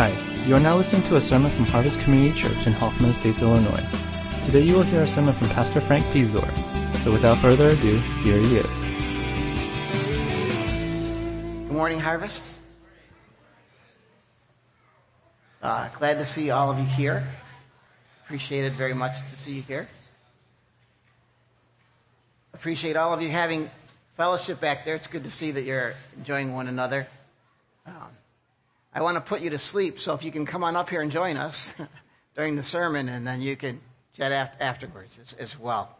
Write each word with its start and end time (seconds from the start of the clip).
Hi, 0.00 0.16
you 0.46 0.56
are 0.56 0.60
now 0.60 0.76
listening 0.76 1.02
to 1.08 1.16
a 1.16 1.20
sermon 1.20 1.50
from 1.50 1.66
Harvest 1.66 2.00
Community 2.00 2.34
Church 2.34 2.66
in 2.66 2.72
Hoffman 2.72 3.10
Estates, 3.10 3.42
Illinois. 3.42 3.84
Today 4.46 4.62
you 4.62 4.76
will 4.76 4.82
hear 4.82 5.02
a 5.02 5.06
sermon 5.06 5.34
from 5.34 5.50
Pastor 5.50 5.82
Frank 5.82 6.06
Pizor. 6.06 6.40
So 7.00 7.12
without 7.12 7.36
further 7.36 7.66
ado, 7.66 7.98
here 8.22 8.38
he 8.38 8.56
is. 8.56 8.66
Good 11.66 11.76
morning, 11.76 12.00
Harvest. 12.00 12.42
Uh, 15.62 15.90
glad 15.98 16.16
to 16.16 16.24
see 16.24 16.48
all 16.48 16.70
of 16.70 16.78
you 16.78 16.86
here. 16.86 17.28
Appreciate 18.24 18.64
it 18.64 18.72
very 18.72 18.94
much 18.94 19.18
to 19.18 19.36
see 19.36 19.52
you 19.52 19.62
here. 19.68 19.86
Appreciate 22.54 22.96
all 22.96 23.12
of 23.12 23.20
you 23.20 23.28
having 23.28 23.70
fellowship 24.16 24.62
back 24.62 24.86
there. 24.86 24.94
It's 24.94 25.08
good 25.08 25.24
to 25.24 25.30
see 25.30 25.50
that 25.50 25.64
you're 25.64 25.92
enjoying 26.16 26.54
one 26.54 26.68
another. 26.68 27.06
Um, 27.84 28.08
I 28.92 29.02
want 29.02 29.16
to 29.16 29.20
put 29.20 29.40
you 29.40 29.50
to 29.50 29.58
sleep, 29.58 30.00
so 30.00 30.14
if 30.14 30.24
you 30.24 30.32
can 30.32 30.46
come 30.46 30.64
on 30.64 30.74
up 30.74 30.88
here 30.90 31.00
and 31.00 31.12
join 31.12 31.36
us 31.36 31.72
during 32.34 32.56
the 32.56 32.64
sermon, 32.64 33.08
and 33.08 33.26
then 33.26 33.40
you 33.40 33.56
can 33.56 33.80
chat 34.16 34.56
afterwards 34.60 35.18
as, 35.22 35.32
as 35.34 35.58
well. 35.58 35.96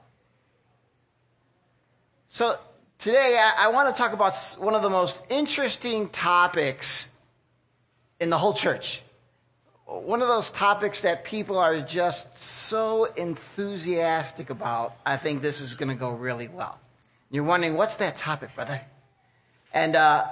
So 2.28 2.58
today 2.98 3.38
I, 3.38 3.66
I 3.66 3.68
want 3.68 3.94
to 3.94 3.98
talk 3.98 4.12
about 4.12 4.34
one 4.58 4.74
of 4.74 4.82
the 4.82 4.90
most 4.90 5.22
interesting 5.28 6.08
topics 6.08 7.08
in 8.18 8.30
the 8.30 8.38
whole 8.38 8.54
church. 8.54 9.02
One 9.86 10.22
of 10.22 10.28
those 10.28 10.50
topics 10.50 11.02
that 11.02 11.24
people 11.24 11.58
are 11.58 11.80
just 11.80 12.40
so 12.40 13.04
enthusiastic 13.04 14.50
about. 14.50 14.94
I 15.04 15.16
think 15.16 15.42
this 15.42 15.60
is 15.60 15.74
going 15.74 15.88
to 15.88 15.96
go 15.96 16.10
really 16.10 16.46
well. 16.48 16.78
You're 17.30 17.44
wondering, 17.44 17.74
what's 17.74 17.96
that 17.96 18.16
topic, 18.16 18.54
brother? 18.54 18.80
And 19.72 19.96
uh, 19.96 20.26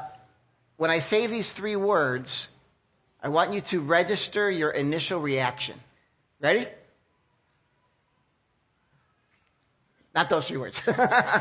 when 0.78 0.90
I 0.90 1.00
say 1.00 1.26
these 1.26 1.52
three 1.52 1.76
words, 1.76 2.48
I 3.20 3.28
want 3.28 3.52
you 3.52 3.60
to 3.62 3.80
register 3.80 4.50
your 4.50 4.70
initial 4.70 5.20
reaction. 5.20 5.74
Ready? 6.40 6.66
Not 10.14 10.30
those 10.30 10.48
three 10.48 10.56
words. 10.56 10.80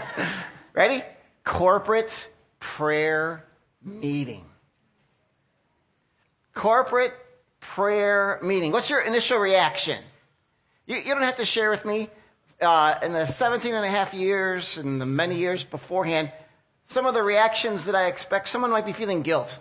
Ready? 0.74 1.04
Corporate 1.44 2.28
prayer 2.60 3.46
meeting. 3.84 4.44
Corporate 6.56 7.14
prayer 7.60 8.40
meeting. 8.42 8.72
What's 8.72 8.90
your 8.90 9.02
initial 9.02 9.38
reaction? 9.38 10.04
You, 10.88 10.98
you 10.98 11.14
don't 11.14 11.22
have 11.22 11.38
to 11.38 11.46
share 11.46 11.70
with 11.70 11.86
me. 11.86 12.10
Uh, 12.60 12.98
in 13.04 13.14
the 13.14 13.28
17 13.28 13.72
and 13.72 13.86
a 13.86 13.90
half 13.90 14.16
years 14.16 14.80
and 14.80 15.00
the 15.00 15.06
many 15.06 15.38
years 15.38 15.64
beforehand, 15.64 16.32
some 16.88 17.06
of 17.06 17.14
the 17.14 17.24
reactions 17.24 17.86
that 17.86 17.96
I 17.96 18.08
expect, 18.08 18.48
someone 18.48 18.72
might 18.72 18.86
be 18.86 18.94
feeling 18.94 19.22
guilt. 19.22 19.58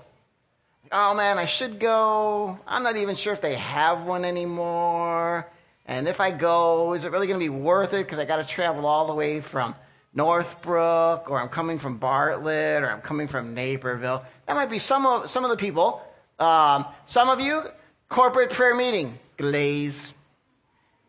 Oh 0.92 1.14
man, 1.16 1.38
I 1.38 1.46
should 1.46 1.80
go. 1.80 2.58
I'm 2.66 2.82
not 2.82 2.96
even 2.96 3.16
sure 3.16 3.32
if 3.32 3.40
they 3.40 3.54
have 3.54 4.02
one 4.02 4.24
anymore. 4.24 5.50
And 5.86 6.08
if 6.08 6.20
I 6.20 6.30
go, 6.30 6.94
is 6.94 7.04
it 7.04 7.12
really 7.12 7.26
going 7.26 7.38
to 7.38 7.44
be 7.44 7.48
worth 7.48 7.92
it? 7.92 8.06
Because 8.06 8.18
I 8.18 8.24
got 8.24 8.36
to 8.36 8.44
travel 8.44 8.86
all 8.86 9.06
the 9.06 9.14
way 9.14 9.40
from 9.40 9.74
Northbrook, 10.14 11.30
or 11.30 11.38
I'm 11.38 11.48
coming 11.48 11.78
from 11.78 11.98
Bartlett, 11.98 12.82
or 12.82 12.90
I'm 12.90 13.00
coming 13.00 13.28
from 13.28 13.54
Naperville. 13.54 14.24
That 14.46 14.54
might 14.54 14.70
be 14.70 14.78
some 14.78 15.06
of 15.06 15.30
some 15.30 15.44
of 15.44 15.50
the 15.50 15.56
people. 15.56 16.02
Um, 16.38 16.86
some 17.06 17.28
of 17.28 17.40
you, 17.40 17.62
corporate 18.08 18.50
prayer 18.50 18.74
meeting, 18.74 19.18
glaze 19.36 20.12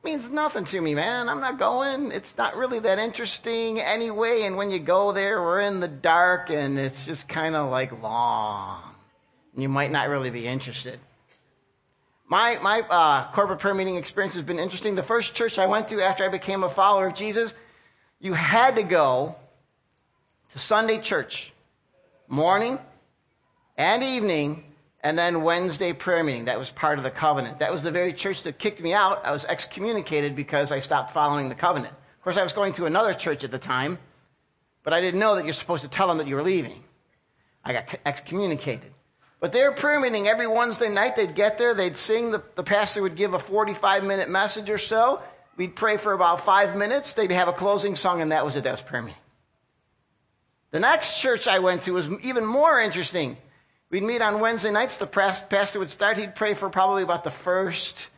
means 0.08 0.30
nothing 0.30 0.64
to 0.64 0.80
me, 0.80 0.96
man. 0.96 1.28
I'm 1.28 1.42
not 1.42 1.60
going. 1.60 2.14
It's 2.14 2.38
not 2.38 2.56
really 2.56 2.80
that 2.80 2.98
interesting 2.98 3.82
anyway. 3.82 4.44
And 4.44 4.56
when 4.56 4.72
you 4.72 4.80
go 4.80 5.12
there, 5.12 5.42
we're 5.42 5.60
in 5.60 5.82
the 5.82 5.90
dark 5.90 6.50
and 6.50 6.80
it's 6.80 7.06
just 7.06 7.28
kind 7.28 7.58
of 7.58 7.70
like 7.70 8.02
long. 8.02 8.96
You 9.58 9.68
might 9.68 9.92
not 9.92 10.08
really 10.08 10.30
be 10.30 10.48
interested. 10.48 11.02
My, 12.26 12.58
my 12.62 12.82
uh, 12.90 13.32
corporate 13.34 13.60
prayer 13.60 13.74
meeting 13.74 13.98
experience 13.98 14.36
has 14.36 14.46
been 14.46 14.60
interesting. 14.60 14.96
The 14.96 15.04
first 15.04 15.36
church 15.36 15.60
I 15.60 15.66
went 15.66 15.90
to 15.90 16.02
after 16.02 16.24
I 16.24 16.30
became 16.30 16.64
a 16.64 16.70
follower 16.70 17.08
of 17.08 17.14
Jesus, 17.14 17.54
you 18.22 18.32
had 18.32 18.76
to 18.76 18.84
go 18.84 19.36
to 20.54 20.60
Sunday 20.60 21.02
church, 21.02 21.52
morning 22.30 22.80
and 23.76 24.02
evening, 24.04 24.64
and 25.02 25.18
then 25.18 25.44
Wednesday 25.44 25.94
prayer 25.94 26.24
meeting. 26.24 26.46
That 26.46 26.60
was 26.60 26.70
part 26.70 26.98
of 26.98 27.04
the 27.04 27.12
covenant. 27.12 27.60
That 27.60 27.72
was 27.72 27.84
the 27.84 27.92
very 27.92 28.14
church 28.14 28.44
that 28.44 28.60
kicked 28.60 28.82
me 28.82 28.94
out. 28.94 29.26
I 29.26 29.32
was 29.32 29.46
excommunicated 29.46 30.36
because 30.36 30.72
I 30.72 30.80
stopped 30.80 31.12
following 31.12 31.50
the 31.50 31.56
covenant. 31.56 31.94
Of 31.94 32.24
course, 32.24 32.38
I 32.38 32.44
was 32.44 32.54
going 32.54 32.74
to 32.74 32.86
another 32.86 33.14
church 33.14 33.44
at 33.44 33.52
the 33.52 33.60
time, 33.60 34.00
but 34.84 34.94
I 34.94 35.02
didn't 35.02 35.20
know 35.20 35.36
that 35.36 35.46
you're 35.46 35.54
supposed 35.54 35.84
to 35.84 35.90
tell 35.90 36.08
them 36.08 36.18
that 36.18 36.28
you 36.28 36.36
were 36.36 36.44
leaving. 36.44 36.84
I 37.64 37.74
got 37.74 37.96
excommunicated. 38.06 38.94
But 39.40 39.52
their 39.52 39.72
prayer 39.72 40.00
meeting 40.00 40.28
every 40.28 40.48
Wednesday 40.48 40.90
night, 40.90 41.16
they'd 41.16 41.36
get 41.36 41.58
there, 41.58 41.74
they'd 41.74 41.96
sing, 41.96 42.32
the, 42.32 42.42
the 42.56 42.64
pastor 42.64 43.04
would 43.04 43.16
give 43.16 43.34
a 43.34 43.40
45 43.40 44.04
minute 44.04 44.30
message 44.30 44.70
or 44.70 44.80
so. 44.80 45.22
We'd 45.58 45.76
pray 45.76 45.98
for 45.98 46.14
about 46.14 46.44
five 46.46 46.76
minutes. 46.76 47.14
They'd 47.14 47.32
have 47.32 47.48
a 47.48 47.54
closing 47.54 47.96
song, 47.96 48.22
and 48.22 48.32
that 48.32 48.46
was 48.46 48.56
it. 48.56 48.64
That 48.64 48.72
was 48.72 48.82
prayer 48.82 49.02
meeting. 49.02 49.18
The 50.72 50.80
next 50.80 51.20
church 51.20 51.48
I 51.48 51.60
went 51.60 51.84
to 51.84 51.92
was 51.92 52.10
even 52.22 52.46
more 52.46 52.80
interesting. 52.80 53.38
We'd 53.90 54.04
meet 54.04 54.22
on 54.22 54.42
Wednesday 54.42 54.72
nights. 54.72 54.98
The 54.98 55.08
pastor 55.08 55.80
would 55.80 55.90
start. 55.90 56.18
He'd 56.18 56.36
pray 56.36 56.54
for 56.54 56.70
probably 56.70 57.04
about 57.04 57.24
the 57.24 57.32
first 57.32 58.10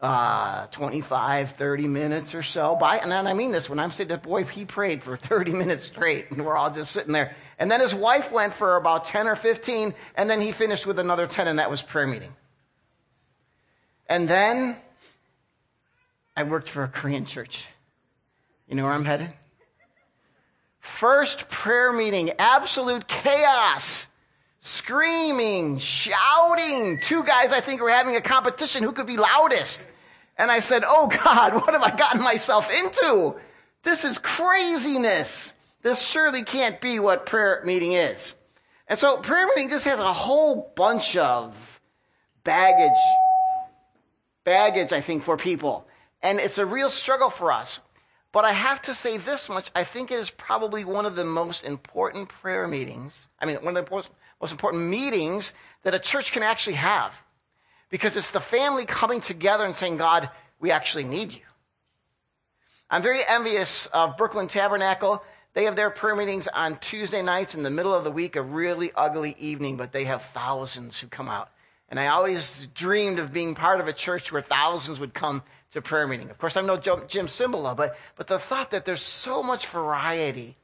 uh, 0.00 0.66
25, 0.68 1.50
30 1.52 1.88
minutes 1.88 2.34
or 2.34 2.42
so. 2.42 2.74
By, 2.74 2.98
and 2.98 3.12
then 3.12 3.26
I 3.26 3.34
mean 3.34 3.50
this 3.50 3.68
when 3.68 3.78
I'm 3.78 3.90
sitting 3.90 4.08
there, 4.08 4.16
boy, 4.16 4.44
he 4.44 4.64
prayed 4.64 5.02
for 5.02 5.16
30 5.18 5.52
minutes 5.52 5.84
straight, 5.84 6.30
and 6.30 6.44
we're 6.44 6.56
all 6.56 6.70
just 6.70 6.92
sitting 6.92 7.12
there. 7.12 7.36
And 7.58 7.70
then 7.70 7.80
his 7.80 7.94
wife 7.94 8.32
went 8.32 8.54
for 8.54 8.76
about 8.76 9.04
10 9.04 9.28
or 9.28 9.36
15, 9.36 9.94
and 10.14 10.30
then 10.30 10.40
he 10.40 10.52
finished 10.52 10.86
with 10.86 10.98
another 10.98 11.26
10, 11.26 11.48
and 11.48 11.58
that 11.58 11.70
was 11.70 11.82
prayer 11.82 12.06
meeting. 12.06 12.34
And 14.08 14.26
then 14.26 14.76
I 16.34 16.44
worked 16.44 16.70
for 16.70 16.82
a 16.82 16.88
Korean 16.88 17.26
church. 17.26 17.66
You 18.66 18.76
know 18.76 18.84
where 18.84 18.92
I'm 18.92 19.04
headed? 19.04 19.30
First 20.78 21.50
prayer 21.50 21.92
meeting, 21.92 22.30
absolute 22.38 23.06
chaos 23.06 24.06
screaming, 24.60 25.78
shouting. 25.78 27.00
Two 27.00 27.24
guys, 27.24 27.52
I 27.52 27.60
think, 27.60 27.80
were 27.80 27.90
having 27.90 28.16
a 28.16 28.20
competition 28.20 28.82
who 28.82 28.92
could 28.92 29.06
be 29.06 29.16
loudest. 29.16 29.86
And 30.38 30.50
I 30.50 30.60
said, 30.60 30.84
Oh 30.86 31.06
God, 31.24 31.54
what 31.54 31.74
have 31.74 31.82
I 31.82 31.96
gotten 31.96 32.22
myself 32.22 32.70
into? 32.70 33.36
This 33.82 34.04
is 34.04 34.18
craziness. 34.18 35.52
This 35.82 36.02
surely 36.02 36.44
can't 36.44 36.80
be 36.80 37.00
what 37.00 37.26
prayer 37.26 37.62
meeting 37.64 37.92
is. 37.92 38.34
And 38.86 38.98
so 38.98 39.16
prayer 39.18 39.46
meeting 39.46 39.70
just 39.70 39.84
has 39.84 39.98
a 39.98 40.12
whole 40.12 40.72
bunch 40.76 41.16
of 41.16 41.80
baggage, 42.44 42.98
baggage, 44.44 44.92
I 44.92 45.00
think, 45.00 45.22
for 45.22 45.36
people. 45.36 45.86
And 46.22 46.38
it's 46.38 46.58
a 46.58 46.66
real 46.66 46.90
struggle 46.90 47.30
for 47.30 47.52
us. 47.52 47.80
But 48.32 48.44
I 48.44 48.52
have 48.52 48.82
to 48.82 48.94
say 48.94 49.16
this 49.16 49.48
much. 49.48 49.70
I 49.74 49.84
think 49.84 50.10
it 50.10 50.18
is 50.18 50.30
probably 50.30 50.84
one 50.84 51.06
of 51.06 51.16
the 51.16 51.24
most 51.24 51.64
important 51.64 52.28
prayer 52.28 52.68
meetings. 52.68 53.26
I 53.40 53.46
mean, 53.46 53.56
one 53.56 53.76
of 53.76 53.84
the 53.84 53.90
most, 53.90 54.10
most 54.40 54.52
important 54.52 54.84
meetings 54.84 55.52
that 55.82 55.94
a 55.94 55.98
church 55.98 56.32
can 56.32 56.42
actually 56.42 56.76
have. 56.76 57.20
Because 57.90 58.16
it's 58.16 58.30
the 58.30 58.40
family 58.40 58.86
coming 58.86 59.20
together 59.20 59.64
and 59.64 59.74
saying, 59.74 59.96
God, 59.96 60.30
we 60.60 60.70
actually 60.70 61.04
need 61.04 61.32
you. 61.32 61.40
I'm 62.88 63.02
very 63.02 63.20
envious 63.26 63.86
of 63.86 64.16
Brooklyn 64.16 64.48
Tabernacle. 64.48 65.22
They 65.54 65.64
have 65.64 65.76
their 65.76 65.90
prayer 65.90 66.14
meetings 66.14 66.48
on 66.48 66.76
Tuesday 66.78 67.22
nights 67.22 67.54
in 67.54 67.62
the 67.62 67.70
middle 67.70 67.94
of 67.94 68.04
the 68.04 68.10
week, 68.10 68.36
a 68.36 68.42
really 68.42 68.92
ugly 68.94 69.34
evening, 69.38 69.76
but 69.76 69.92
they 69.92 70.04
have 70.04 70.22
thousands 70.22 70.98
who 70.98 71.08
come 71.08 71.28
out. 71.28 71.50
And 71.88 71.98
I 71.98 72.08
always 72.08 72.68
dreamed 72.74 73.18
of 73.18 73.32
being 73.32 73.56
part 73.56 73.80
of 73.80 73.88
a 73.88 73.92
church 73.92 74.30
where 74.30 74.42
thousands 74.42 75.00
would 75.00 75.12
come 75.12 75.42
to 75.72 75.82
prayer 75.82 76.06
meeting. 76.06 76.30
Of 76.30 76.38
course, 76.38 76.56
I'm 76.56 76.66
no 76.66 76.76
Jim 76.76 77.26
Cymbala, 77.26 77.76
but, 77.76 77.96
but 78.16 78.28
the 78.28 78.38
thought 78.38 78.70
that 78.70 78.84
there's 78.84 79.02
so 79.02 79.42
much 79.42 79.66
variety 79.66 80.56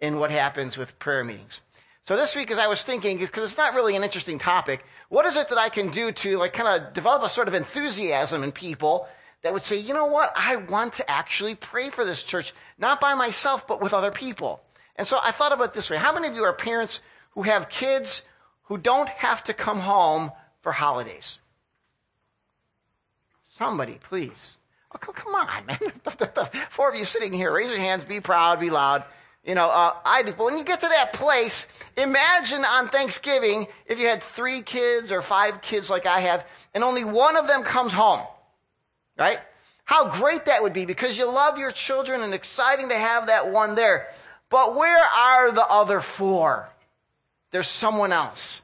in 0.00 0.18
what 0.18 0.30
happens 0.30 0.76
with 0.76 0.98
prayer 0.98 1.24
meetings. 1.24 1.60
So 2.04 2.18
this 2.18 2.36
week, 2.36 2.50
as 2.50 2.58
I 2.58 2.66
was 2.66 2.82
thinking, 2.82 3.16
because 3.16 3.44
it's 3.44 3.56
not 3.56 3.74
really 3.74 3.96
an 3.96 4.04
interesting 4.04 4.38
topic, 4.38 4.84
what 5.08 5.24
is 5.24 5.36
it 5.36 5.48
that 5.48 5.56
I 5.56 5.70
can 5.70 5.90
do 5.90 6.12
to 6.12 6.36
like 6.36 6.52
kind 6.52 6.68
of 6.68 6.92
develop 6.92 7.22
a 7.22 7.30
sort 7.30 7.48
of 7.48 7.54
enthusiasm 7.54 8.44
in 8.44 8.52
people 8.52 9.08
that 9.40 9.54
would 9.54 9.62
say, 9.62 9.78
you 9.78 9.94
know 9.94 10.04
what, 10.04 10.30
I 10.36 10.56
want 10.56 10.92
to 10.94 11.10
actually 11.10 11.54
pray 11.54 11.88
for 11.88 12.04
this 12.04 12.22
church, 12.22 12.52
not 12.78 13.00
by 13.00 13.14
myself, 13.14 13.66
but 13.66 13.80
with 13.80 13.94
other 13.94 14.10
people. 14.10 14.60
And 14.96 15.06
so 15.06 15.18
I 15.22 15.30
thought 15.30 15.52
about 15.52 15.72
this 15.72 15.88
way. 15.88 15.96
How 15.96 16.12
many 16.12 16.28
of 16.28 16.36
you 16.36 16.44
are 16.44 16.52
parents 16.52 17.00
who 17.30 17.42
have 17.42 17.70
kids 17.70 18.22
who 18.64 18.76
don't 18.76 19.08
have 19.08 19.42
to 19.44 19.54
come 19.54 19.80
home 19.80 20.30
for 20.60 20.72
holidays? 20.72 21.38
Somebody, 23.50 23.98
please. 24.02 24.58
Oh, 24.94 24.98
come 24.98 25.34
on, 25.34 25.64
man. 25.64 25.78
Four 26.68 26.90
of 26.90 26.96
you 26.96 27.06
sitting 27.06 27.32
here, 27.32 27.50
raise 27.50 27.70
your 27.70 27.78
hands, 27.78 28.04
be 28.04 28.20
proud, 28.20 28.60
be 28.60 28.68
loud. 28.68 29.04
You 29.44 29.54
know, 29.54 29.68
uh, 29.68 29.94
I 30.04 30.22
do. 30.22 30.32
But 30.32 30.44
when 30.44 30.58
you 30.58 30.64
get 30.64 30.80
to 30.80 30.88
that 30.88 31.12
place, 31.12 31.66
imagine 31.96 32.64
on 32.64 32.88
Thanksgiving 32.88 33.66
if 33.86 33.98
you 33.98 34.08
had 34.08 34.22
three 34.22 34.62
kids 34.62 35.12
or 35.12 35.20
five 35.20 35.60
kids 35.60 35.90
like 35.90 36.06
I 36.06 36.20
have, 36.20 36.46
and 36.72 36.82
only 36.82 37.04
one 37.04 37.36
of 37.36 37.46
them 37.46 37.62
comes 37.62 37.92
home, 37.92 38.20
right? 39.18 39.38
How 39.84 40.08
great 40.08 40.46
that 40.46 40.62
would 40.62 40.72
be 40.72 40.86
because 40.86 41.18
you 41.18 41.30
love 41.30 41.58
your 41.58 41.72
children 41.72 42.22
and 42.22 42.32
exciting 42.32 42.88
to 42.88 42.98
have 42.98 43.26
that 43.26 43.52
one 43.52 43.74
there. 43.74 44.08
But 44.48 44.74
where 44.74 44.98
are 44.98 45.52
the 45.52 45.66
other 45.66 46.00
four? 46.00 46.68
There's 47.50 47.68
someone 47.68 48.12
else. 48.12 48.62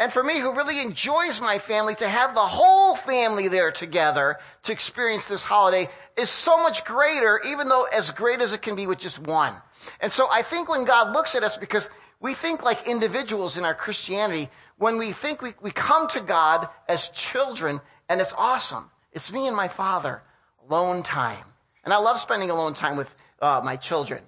And 0.00 0.10
for 0.10 0.24
me, 0.24 0.40
who 0.40 0.56
really 0.56 0.80
enjoys 0.80 1.42
my 1.42 1.58
family, 1.58 1.94
to 1.96 2.08
have 2.08 2.34
the 2.34 2.40
whole 2.40 2.96
family 2.96 3.48
there 3.48 3.70
together 3.70 4.38
to 4.62 4.72
experience 4.72 5.26
this 5.26 5.42
holiday 5.42 5.90
is 6.16 6.30
so 6.30 6.56
much 6.56 6.86
greater, 6.86 7.38
even 7.46 7.68
though 7.68 7.84
as 7.84 8.10
great 8.10 8.40
as 8.40 8.54
it 8.54 8.62
can 8.62 8.76
be 8.76 8.86
with 8.86 8.98
just 8.98 9.18
one. 9.18 9.54
And 10.00 10.10
so 10.10 10.26
I 10.32 10.40
think 10.40 10.70
when 10.70 10.86
God 10.86 11.12
looks 11.12 11.34
at 11.34 11.44
us, 11.44 11.58
because 11.58 11.86
we 12.18 12.32
think 12.32 12.62
like 12.62 12.88
individuals 12.88 13.58
in 13.58 13.66
our 13.66 13.74
Christianity, 13.74 14.48
when 14.78 14.96
we 14.96 15.12
think 15.12 15.42
we, 15.42 15.52
we 15.60 15.70
come 15.70 16.08
to 16.08 16.20
God 16.20 16.70
as 16.88 17.10
children, 17.10 17.78
and 18.08 18.22
it's 18.22 18.32
awesome. 18.38 18.90
It's 19.12 19.30
me 19.30 19.48
and 19.48 19.56
my 19.56 19.68
father, 19.68 20.22
alone 20.66 21.02
time. 21.02 21.44
And 21.84 21.92
I 21.92 21.98
love 21.98 22.18
spending 22.18 22.48
alone 22.48 22.72
time 22.72 22.96
with 22.96 23.14
uh, 23.42 23.60
my 23.62 23.76
children. 23.76 24.22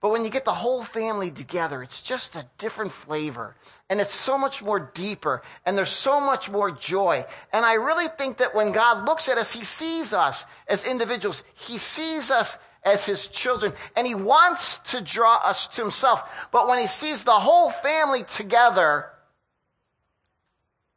But 0.00 0.10
when 0.10 0.24
you 0.24 0.30
get 0.30 0.44
the 0.44 0.54
whole 0.54 0.84
family 0.84 1.32
together, 1.32 1.82
it's 1.82 2.02
just 2.02 2.36
a 2.36 2.46
different 2.56 2.92
flavor. 2.92 3.56
And 3.90 4.00
it's 4.00 4.14
so 4.14 4.38
much 4.38 4.62
more 4.62 4.78
deeper. 4.94 5.42
And 5.66 5.76
there's 5.76 5.90
so 5.90 6.20
much 6.20 6.48
more 6.48 6.70
joy. 6.70 7.24
And 7.52 7.64
I 7.64 7.74
really 7.74 8.06
think 8.06 8.36
that 8.36 8.54
when 8.54 8.70
God 8.70 9.06
looks 9.06 9.28
at 9.28 9.38
us, 9.38 9.50
He 9.52 9.64
sees 9.64 10.12
us 10.12 10.46
as 10.68 10.84
individuals. 10.84 11.42
He 11.54 11.78
sees 11.78 12.30
us 12.30 12.58
as 12.84 13.04
His 13.04 13.26
children. 13.26 13.72
And 13.96 14.06
He 14.06 14.14
wants 14.14 14.78
to 14.92 15.00
draw 15.00 15.38
us 15.38 15.66
to 15.68 15.82
Himself. 15.82 16.22
But 16.52 16.68
when 16.68 16.78
He 16.78 16.86
sees 16.86 17.24
the 17.24 17.32
whole 17.32 17.70
family 17.70 18.22
together, 18.22 19.06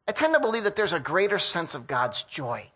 I 0.08 0.12
tend 0.12 0.36
to 0.36 0.40
believe 0.40 0.66
that 0.66 0.76
there's 0.76 0.94
a 0.94 1.00
greater 1.00 1.40
sense 1.40 1.74
of 1.74 1.88
God's 1.88 2.24
joy 2.26 2.70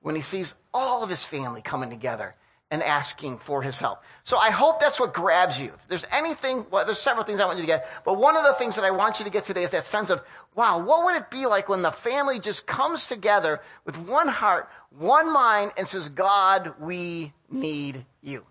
when 0.00 0.14
He 0.14 0.22
sees 0.22 0.54
all 0.72 1.02
of 1.02 1.10
His 1.10 1.26
family 1.26 1.60
coming 1.60 1.90
together 1.90 2.36
and 2.70 2.82
asking 2.82 3.38
for 3.38 3.62
his 3.62 3.78
help. 3.78 4.02
So 4.24 4.36
I 4.36 4.50
hope 4.50 4.80
that's 4.80 5.00
what 5.00 5.14
grabs 5.14 5.58
you. 5.58 5.72
If 5.74 5.88
there's 5.88 6.04
anything, 6.12 6.66
well, 6.70 6.84
there's 6.84 6.98
several 6.98 7.24
things 7.24 7.40
I 7.40 7.46
want 7.46 7.56
you 7.58 7.62
to 7.62 7.66
get, 7.66 7.88
but 8.04 8.18
one 8.18 8.36
of 8.36 8.44
the 8.44 8.52
things 8.54 8.74
that 8.76 8.84
I 8.84 8.90
want 8.90 9.18
you 9.18 9.24
to 9.24 9.30
get 9.30 9.44
today 9.44 9.62
is 9.62 9.70
that 9.70 9.86
sense 9.86 10.10
of, 10.10 10.20
wow, 10.54 10.84
what 10.84 11.04
would 11.04 11.16
it 11.16 11.30
be 11.30 11.46
like 11.46 11.68
when 11.68 11.82
the 11.82 11.90
family 11.90 12.38
just 12.38 12.66
comes 12.66 13.06
together 13.06 13.60
with 13.86 13.96
one 13.96 14.28
heart, 14.28 14.68
one 14.90 15.32
mind, 15.32 15.72
and 15.78 15.88
says, 15.88 16.10
God, 16.10 16.74
we 16.78 17.32
need 17.50 18.04
you. 18.20 18.44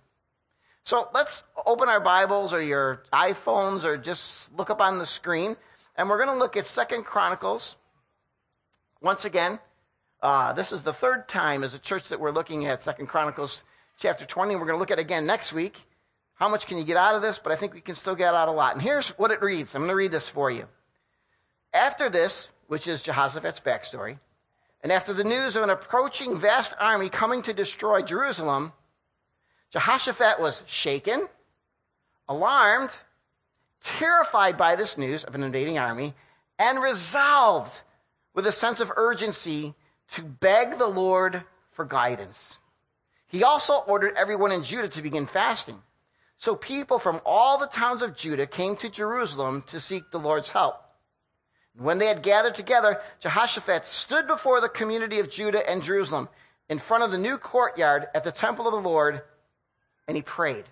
So 0.83 1.09
let's 1.13 1.43
open 1.65 1.89
our 1.89 1.99
Bibles 1.99 2.53
or 2.53 2.61
your 2.61 3.03
iPhones 3.13 3.83
or 3.83 3.97
just 3.97 4.51
look 4.53 4.69
up 4.69 4.81
on 4.81 4.97
the 4.97 5.05
screen, 5.05 5.55
and 5.95 6.09
we're 6.09 6.17
going 6.17 6.29
to 6.29 6.39
look 6.39 6.57
at 6.57 6.65
Second 6.65 7.03
Chronicles. 7.03 7.75
Once 8.99 9.25
again, 9.25 9.59
uh, 10.23 10.53
this 10.53 10.71
is 10.71 10.81
the 10.81 10.93
third 10.93 11.27
time 11.27 11.63
as 11.63 11.75
a 11.75 11.79
church 11.79 12.09
that 12.09 12.19
we're 12.19 12.31
looking 12.31 12.65
at 12.65 12.81
Second 12.81 13.07
Chronicles 13.07 13.63
chapter 13.97 14.25
20. 14.25 14.55
We're 14.55 14.61
going 14.61 14.75
to 14.75 14.77
look 14.77 14.91
at 14.91 14.99
it 14.99 15.01
again 15.01 15.25
next 15.25 15.51
week. 15.51 15.75
How 16.35 16.47
much 16.47 16.67
can 16.67 16.77
you 16.77 16.83
get 16.83 16.97
out 16.97 17.15
of 17.15 17.21
this? 17.21 17.39
But 17.39 17.51
I 17.51 17.55
think 17.55 17.73
we 17.73 17.81
can 17.81 17.95
still 17.95 18.15
get 18.15 18.33
out 18.33 18.47
a 18.47 18.51
lot. 18.51 18.73
And 18.73 18.81
here's 18.81 19.09
what 19.09 19.31
it 19.31 19.41
reads. 19.41 19.73
I'm 19.73 19.81
going 19.81 19.89
to 19.89 19.95
read 19.95 20.11
this 20.11 20.29
for 20.29 20.51
you. 20.51 20.65
After 21.73 22.09
this, 22.09 22.49
which 22.67 22.87
is 22.87 23.01
Jehoshaphat's 23.01 23.59
backstory, 23.59 24.19
and 24.83 24.91
after 24.91 25.13
the 25.13 25.23
news 25.23 25.55
of 25.55 25.63
an 25.63 25.69
approaching 25.69 26.37
vast 26.37 26.73
army 26.79 27.09
coming 27.09 27.41
to 27.43 27.53
destroy 27.53 28.01
Jerusalem, 28.01 28.71
Jehoshaphat 29.71 30.39
was 30.39 30.63
shaken, 30.67 31.27
alarmed, 32.29 32.95
terrified 33.81 34.57
by 34.57 34.75
this 34.75 34.97
news 34.97 35.23
of 35.23 35.33
an 35.33 35.43
invading 35.43 35.79
army, 35.79 36.13
and 36.59 36.81
resolved 36.81 37.81
with 38.33 38.45
a 38.45 38.51
sense 38.51 38.79
of 38.79 38.91
urgency 38.95 39.73
to 40.11 40.21
beg 40.21 40.77
the 40.77 40.87
Lord 40.87 41.43
for 41.71 41.83
guidance. 41.83 42.59
He 43.27 43.43
also 43.43 43.75
ordered 43.87 44.15
everyone 44.15 44.51
in 44.51 44.63
Judah 44.63 44.89
to 44.89 45.01
begin 45.01 45.25
fasting. 45.25 45.81
So 46.37 46.55
people 46.55 46.99
from 46.99 47.19
all 47.25 47.57
the 47.57 47.67
towns 47.67 48.01
of 48.01 48.15
Judah 48.15 48.47
came 48.47 48.75
to 48.77 48.89
Jerusalem 48.89 49.63
to 49.67 49.79
seek 49.79 50.11
the 50.11 50.19
Lord's 50.19 50.51
help. 50.51 50.81
When 51.77 51.99
they 51.99 52.07
had 52.07 52.23
gathered 52.23 52.55
together, 52.55 53.01
Jehoshaphat 53.19 53.85
stood 53.85 54.27
before 54.27 54.61
the 54.61 54.69
community 54.69 55.19
of 55.19 55.29
Judah 55.29 55.67
and 55.69 55.83
Jerusalem 55.83 56.29
in 56.69 56.79
front 56.79 57.03
of 57.03 57.11
the 57.11 57.17
new 57.17 57.37
courtyard 57.37 58.07
at 58.15 58.23
the 58.23 58.31
temple 58.31 58.67
of 58.67 58.73
the 58.73 58.89
Lord, 58.89 59.21
and 60.07 60.17
he 60.17 60.23
prayed, 60.23 60.65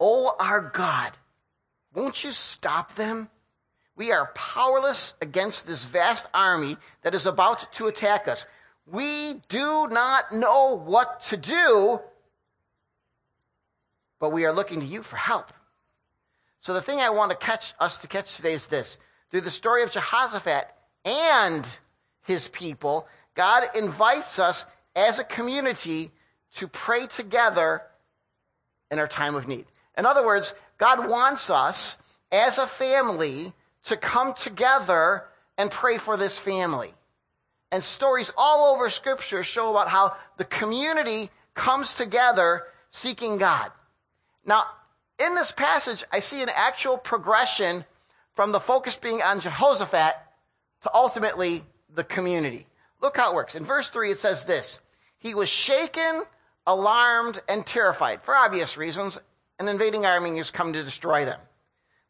O 0.00 0.34
our 0.38 0.60
God, 0.60 1.12
won't 1.94 2.22
you 2.24 2.32
stop 2.32 2.94
them? 2.94 3.30
We 3.94 4.12
are 4.12 4.30
powerless 4.34 5.14
against 5.22 5.66
this 5.66 5.86
vast 5.86 6.26
army 6.34 6.76
that 7.02 7.14
is 7.14 7.24
about 7.24 7.72
to 7.74 7.86
attack 7.86 8.28
us. 8.28 8.46
We 8.86 9.42
do 9.48 9.88
not 9.88 10.32
know 10.32 10.76
what 10.76 11.20
to 11.24 11.36
do, 11.36 12.00
but 14.20 14.30
we 14.30 14.44
are 14.44 14.52
looking 14.52 14.80
to 14.80 14.86
you 14.86 15.02
for 15.02 15.16
help. 15.16 15.52
So 16.60 16.72
the 16.72 16.80
thing 16.80 17.00
I 17.00 17.10
want 17.10 17.30
to 17.30 17.36
catch 17.36 17.74
us 17.80 17.98
to 17.98 18.08
catch 18.08 18.36
today 18.36 18.54
is 18.54 18.66
this. 18.66 18.96
Through 19.30 19.42
the 19.42 19.50
story 19.50 19.82
of 19.82 19.90
Jehoshaphat 19.90 20.68
and 21.04 21.66
his 22.22 22.48
people, 22.48 23.06
God 23.34 23.64
invites 23.74 24.38
us 24.38 24.66
as 24.94 25.18
a 25.18 25.24
community 25.24 26.12
to 26.54 26.68
pray 26.68 27.06
together 27.06 27.82
in 28.90 28.98
our 28.98 29.08
time 29.08 29.34
of 29.34 29.48
need. 29.48 29.66
In 29.98 30.06
other 30.06 30.24
words, 30.24 30.54
God 30.78 31.08
wants 31.08 31.50
us 31.50 31.96
as 32.30 32.58
a 32.58 32.66
family 32.66 33.52
to 33.84 33.96
come 33.96 34.32
together 34.34 35.24
and 35.58 35.70
pray 35.70 35.98
for 35.98 36.16
this 36.16 36.38
family. 36.38 36.94
And 37.72 37.82
stories 37.82 38.32
all 38.36 38.74
over 38.74 38.88
Scripture 38.90 39.42
show 39.42 39.70
about 39.70 39.88
how 39.88 40.16
the 40.36 40.44
community 40.44 41.30
comes 41.54 41.94
together 41.94 42.64
seeking 42.90 43.38
God. 43.38 43.72
Now, 44.44 44.66
in 45.18 45.34
this 45.34 45.50
passage, 45.50 46.04
I 46.12 46.20
see 46.20 46.42
an 46.42 46.50
actual 46.54 46.96
progression 46.96 47.84
from 48.34 48.52
the 48.52 48.60
focus 48.60 48.96
being 48.96 49.22
on 49.22 49.40
Jehoshaphat 49.40 50.14
to 50.82 50.94
ultimately 50.94 51.64
the 51.92 52.04
community. 52.04 52.66
Look 53.00 53.16
how 53.16 53.32
it 53.32 53.34
works. 53.34 53.54
In 53.54 53.64
verse 53.64 53.88
3, 53.88 54.12
it 54.12 54.20
says 54.20 54.44
this 54.44 54.78
He 55.18 55.34
was 55.34 55.48
shaken, 55.48 56.22
alarmed, 56.66 57.40
and 57.48 57.66
terrified. 57.66 58.22
For 58.22 58.34
obvious 58.34 58.76
reasons, 58.76 59.18
an 59.58 59.68
invading 59.68 60.04
army 60.04 60.36
has 60.36 60.50
come 60.50 60.72
to 60.74 60.84
destroy 60.84 61.24
them. 61.24 61.40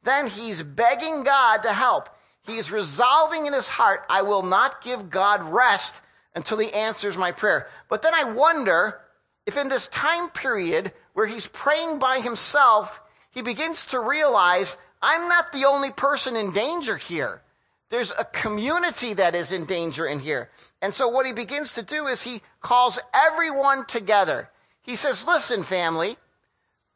Then 0.03 0.29
he's 0.29 0.63
begging 0.63 1.23
God 1.23 1.63
to 1.63 1.73
help. 1.73 2.09
He 2.47 2.59
is 2.59 2.71
resolving 2.71 3.47
in 3.47 3.53
his 3.53 3.69
heart, 3.69 4.05
I 4.09 4.23
will 4.23 4.43
not 4.43 4.83
give 4.83 5.11
God 5.11 5.43
rest 5.43 6.01
until 6.35 6.59
he 6.59 6.73
answers 6.73 7.17
my 7.17 7.33
prayer. 7.33 7.67
But 7.89 8.03
then 8.03 8.15
I 8.15 8.25
wonder 8.25 9.01
if 9.47 9.57
in 9.57 9.69
this 9.69 9.89
time 9.89 10.31
period 10.31 10.93
where 11.15 11.27
he's 11.27 11.47
praying 11.49 11.99
by 11.99 12.21
himself, 12.21 13.01
he 13.31 13.43
begins 13.43 13.87
to 13.87 14.01
realize, 14.01 14.77
I'm 15.03 15.29
not 15.29 15.53
the 15.53 15.65
only 15.65 15.91
person 15.91 16.37
in 16.37 16.53
danger 16.53 16.97
here. 16.97 17.43
There's 17.89 18.11
a 18.11 18.25
community 18.25 19.15
that 19.15 19.35
is 19.35 19.53
in 19.53 19.67
danger 19.67 20.07
in 20.07 20.21
here. 20.21 20.51
And 20.83 20.93
so 20.93 21.09
what 21.09 21.27
he 21.27 21.33
begins 21.33 21.75
to 21.75 21.83
do 21.83 22.07
is 22.07 22.23
he 22.23 22.43
calls 22.61 22.99
everyone 23.15 23.87
together. 23.87 24.51
He 24.83 24.97
says, 24.97 25.27
listen, 25.27 25.63
family, 25.63 26.17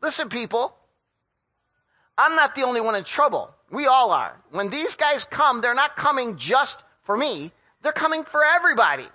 listen, 0.02 0.28
people, 0.28 0.76
I'm 2.18 2.36
not 2.36 2.54
the 2.54 2.62
only 2.62 2.80
one 2.80 2.94
in 2.94 3.04
trouble. 3.04 3.54
We 3.70 3.86
all 3.86 4.10
are. 4.10 4.36
When 4.50 4.70
these 4.70 4.96
guys 4.96 5.24
come, 5.24 5.60
they're 5.60 5.74
not 5.74 5.96
coming 5.96 6.36
just 6.36 6.82
for 7.04 7.16
me. 7.16 7.52
They're 7.82 7.92
coming 7.92 8.24
for 8.24 8.44
everybody. 8.44 9.06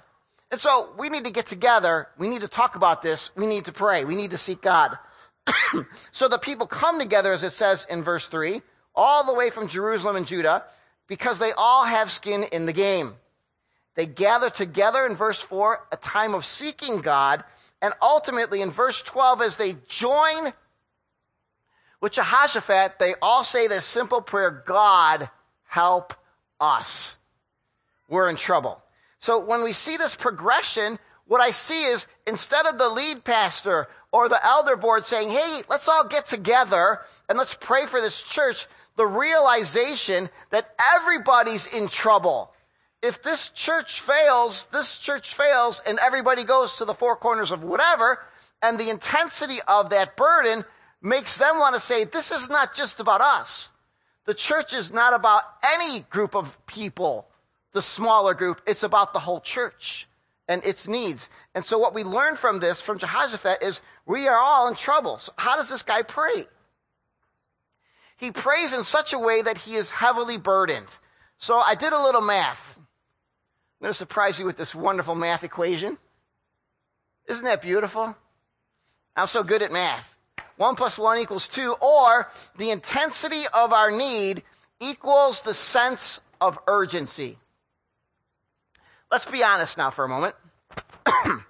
And 0.51 0.59
so 0.59 0.89
we 0.97 1.09
need 1.09 1.25
to 1.25 1.31
get 1.31 1.45
together. 1.45 2.07
We 2.17 2.29
need 2.29 2.41
to 2.41 2.47
talk 2.47 2.75
about 2.75 3.01
this. 3.01 3.31
We 3.35 3.47
need 3.47 3.65
to 3.65 3.73
pray. 3.73 4.05
We 4.05 4.15
need 4.15 4.31
to 4.31 4.37
seek 4.37 4.61
God. 4.61 4.97
so 6.11 6.27
the 6.27 6.37
people 6.37 6.67
come 6.67 6.99
together, 6.99 7.33
as 7.33 7.43
it 7.43 7.51
says 7.51 7.85
in 7.89 8.03
verse 8.03 8.27
3, 8.27 8.61
all 8.95 9.25
the 9.25 9.33
way 9.33 9.49
from 9.49 9.67
Jerusalem 9.67 10.15
and 10.15 10.25
Judah, 10.25 10.63
because 11.07 11.39
they 11.39 11.51
all 11.51 11.83
have 11.83 12.09
skin 12.09 12.43
in 12.43 12.65
the 12.65 12.73
game. 12.73 13.15
They 13.95 14.05
gather 14.05 14.49
together 14.49 15.05
in 15.05 15.15
verse 15.15 15.41
4, 15.41 15.87
a 15.91 15.97
time 15.97 16.33
of 16.33 16.45
seeking 16.45 17.01
God, 17.01 17.43
and 17.81 17.93
ultimately 18.01 18.61
in 18.61 18.71
verse 18.71 19.01
12, 19.01 19.41
as 19.41 19.55
they 19.55 19.77
join 19.87 20.53
with 22.01 22.13
Jehoshaphat, 22.13 22.99
they 22.99 23.15
all 23.21 23.43
say 23.43 23.67
this 23.67 23.85
simple 23.85 24.21
prayer 24.21 24.63
God, 24.65 25.29
help 25.63 26.13
us. 26.59 27.17
We're 28.07 28.29
in 28.29 28.35
trouble. 28.35 28.81
So 29.19 29.39
when 29.39 29.63
we 29.63 29.73
see 29.73 29.97
this 29.97 30.15
progression, 30.15 30.99
what 31.25 31.41
I 31.41 31.51
see 31.51 31.85
is 31.85 32.05
instead 32.27 32.65
of 32.67 32.77
the 32.77 32.89
lead 32.89 33.23
pastor 33.23 33.87
or 34.11 34.29
the 34.29 34.45
elder 34.45 34.75
board 34.75 35.05
saying, 35.05 35.31
hey, 35.31 35.61
let's 35.67 35.87
all 35.87 36.05
get 36.05 36.27
together 36.27 37.01
and 37.27 37.37
let's 37.37 37.55
pray 37.55 37.85
for 37.87 37.99
this 37.99 38.21
church, 38.21 38.67
the 38.95 39.07
realization 39.07 40.29
that 40.51 40.73
everybody's 40.95 41.65
in 41.65 41.87
trouble. 41.87 42.51
If 43.01 43.23
this 43.23 43.49
church 43.49 44.01
fails, 44.01 44.67
this 44.71 44.99
church 44.99 45.35
fails, 45.35 45.81
and 45.85 45.99
everybody 45.99 46.43
goes 46.43 46.77
to 46.77 46.85
the 46.85 46.93
four 46.93 47.15
corners 47.15 47.51
of 47.51 47.63
whatever, 47.63 48.19
and 48.61 48.79
the 48.79 48.89
intensity 48.89 49.59
of 49.67 49.89
that 49.89 50.15
burden 50.15 50.63
makes 51.05 51.37
them 51.37 51.59
want 51.59 51.75
to 51.75 51.81
say, 51.81 52.03
this 52.03 52.31
is 52.31 52.49
not 52.49 52.73
just 52.73 52.99
about 52.99 53.21
us. 53.21 53.69
The 54.25 54.33
church 54.33 54.73
is 54.73 54.91
not 54.91 55.13
about 55.13 55.43
any 55.63 56.01
group 56.09 56.35
of 56.35 56.57
people, 56.65 57.27
the 57.73 57.81
smaller 57.81 58.33
group. 58.33 58.61
It's 58.65 58.83
about 58.83 59.13
the 59.13 59.19
whole 59.19 59.39
church 59.39 60.07
and 60.47 60.63
its 60.65 60.87
needs. 60.87 61.29
And 61.53 61.63
so 61.63 61.77
what 61.77 61.93
we 61.93 62.03
learn 62.03 62.35
from 62.35 62.59
this, 62.59 62.81
from 62.81 62.97
Jehoshaphat, 62.97 63.61
is 63.61 63.81
we 64.05 64.27
are 64.27 64.37
all 64.37 64.67
in 64.67 64.75
trouble. 64.75 65.17
So 65.19 65.31
how 65.37 65.55
does 65.55 65.69
this 65.69 65.83
guy 65.83 66.01
pray? 66.01 66.47
He 68.17 68.31
prays 68.31 68.73
in 68.73 68.83
such 68.83 69.13
a 69.13 69.19
way 69.19 69.41
that 69.41 69.59
he 69.59 69.75
is 69.75 69.89
heavily 69.89 70.37
burdened. 70.37 70.87
So 71.37 71.59
I 71.59 71.75
did 71.75 71.93
a 71.93 72.01
little 72.01 72.21
math. 72.21 72.77
I'm 72.77 73.85
going 73.85 73.91
to 73.91 73.97
surprise 73.97 74.39
you 74.39 74.45
with 74.45 74.57
this 74.57 74.73
wonderful 74.73 75.15
math 75.15 75.43
equation. 75.43 75.97
Isn't 77.27 77.43
that 77.45 77.61
beautiful? 77.61 78.15
I'm 79.15 79.27
so 79.27 79.43
good 79.43 79.61
at 79.61 79.71
math. 79.71 80.14
1 80.57 80.75
plus 80.75 80.97
1 80.97 81.19
equals 81.19 81.47
2, 81.47 81.73
or 81.73 82.29
the 82.57 82.71
intensity 82.71 83.43
of 83.53 83.73
our 83.73 83.91
need 83.91 84.43
equals 84.79 85.41
the 85.41 85.53
sense 85.53 86.19
of 86.39 86.57
urgency. 86.67 87.37
Let's 89.11 89.25
be 89.25 89.43
honest 89.43 89.77
now 89.77 89.91
for 89.91 90.05
a 90.05 90.09
moment. 90.09 90.35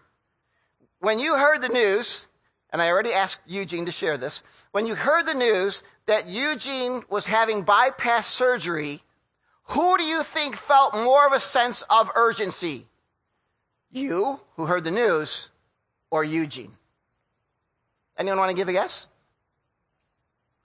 when 0.99 1.19
you 1.19 1.35
heard 1.35 1.61
the 1.61 1.69
news, 1.69 2.27
and 2.71 2.81
I 2.81 2.89
already 2.89 3.13
asked 3.13 3.39
Eugene 3.45 3.85
to 3.85 3.91
share 3.91 4.17
this, 4.17 4.43
when 4.71 4.85
you 4.87 4.95
heard 4.95 5.25
the 5.25 5.33
news 5.33 5.81
that 6.05 6.27
Eugene 6.27 7.01
was 7.09 7.25
having 7.25 7.63
bypass 7.63 8.27
surgery, 8.27 9.01
who 9.69 9.97
do 9.97 10.03
you 10.03 10.23
think 10.23 10.55
felt 10.55 10.93
more 10.93 11.25
of 11.25 11.33
a 11.33 11.39
sense 11.39 11.83
of 11.89 12.11
urgency? 12.15 12.85
You, 13.91 14.39
who 14.57 14.65
heard 14.65 14.83
the 14.83 14.91
news, 14.91 15.49
or 16.11 16.23
Eugene? 16.23 16.73
Anyone 18.17 18.39
want 18.39 18.49
to 18.49 18.55
give 18.55 18.67
a 18.67 18.73
guess? 18.73 19.07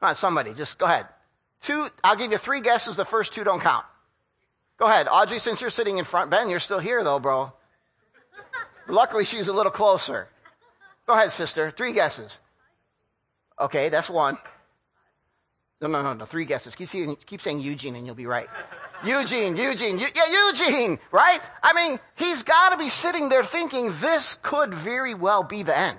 Come 0.01 0.11
on, 0.11 0.15
somebody, 0.15 0.55
just 0.55 0.79
go 0.79 0.87
ahead. 0.87 1.07
Two, 1.63 1.89
I'll 2.03 2.17
give 2.17 2.33
you 2.33 2.39
three 2.39 2.61
guesses. 2.61 2.97
The 2.97 3.05
first 3.05 3.35
two 3.35 3.45
don't 3.45 3.61
count. 3.61 3.85
Go 4.79 4.87
ahead. 4.87 5.09
Audrey, 5.11 5.39
since 5.39 5.61
you're 5.61 5.69
sitting 5.69 5.99
in 5.99 6.05
front, 6.05 6.31
Ben, 6.31 6.49
you're 6.49 6.61
still 6.61 6.79
here 6.79 7.05
though, 7.05 7.19
bro. 7.19 7.53
Luckily, 8.89 9.25
she's 9.25 9.49
a 9.49 9.53
little 9.53 9.71
closer. 9.71 10.29
Go 11.07 11.13
ahead, 11.13 11.33
sister. 11.33 11.71
Three 11.71 11.93
guesses. 11.93 12.39
Okay, 13.59 13.91
that's 13.91 14.09
one. 14.09 14.39
No, 15.83 15.89
no, 15.89 16.03
no, 16.03 16.15
no. 16.15 16.25
Three 16.25 16.45
guesses. 16.45 16.75
Keep 16.75 16.89
saying, 16.89 17.17
keep 17.27 17.41
saying 17.41 17.61
Eugene 17.61 17.95
and 17.97 18.07
you'll 18.07 18.15
be 18.15 18.27
right. 18.27 18.49
Eugene, 19.05 19.57
Eugene, 19.57 19.99
yeah, 19.99 20.49
Eugene, 20.49 20.99
right? 21.11 21.41
I 21.63 21.73
mean, 21.73 21.99
he's 22.17 22.43
got 22.43 22.71
to 22.71 22.77
be 22.77 22.91
sitting 22.91 23.31
there 23.31 23.45
thinking 23.45 23.95
this 24.01 24.37
could 24.43 24.75
very 24.75 25.15
well 25.15 25.43
be 25.43 25.63
the 25.63 25.77
end. 25.77 25.99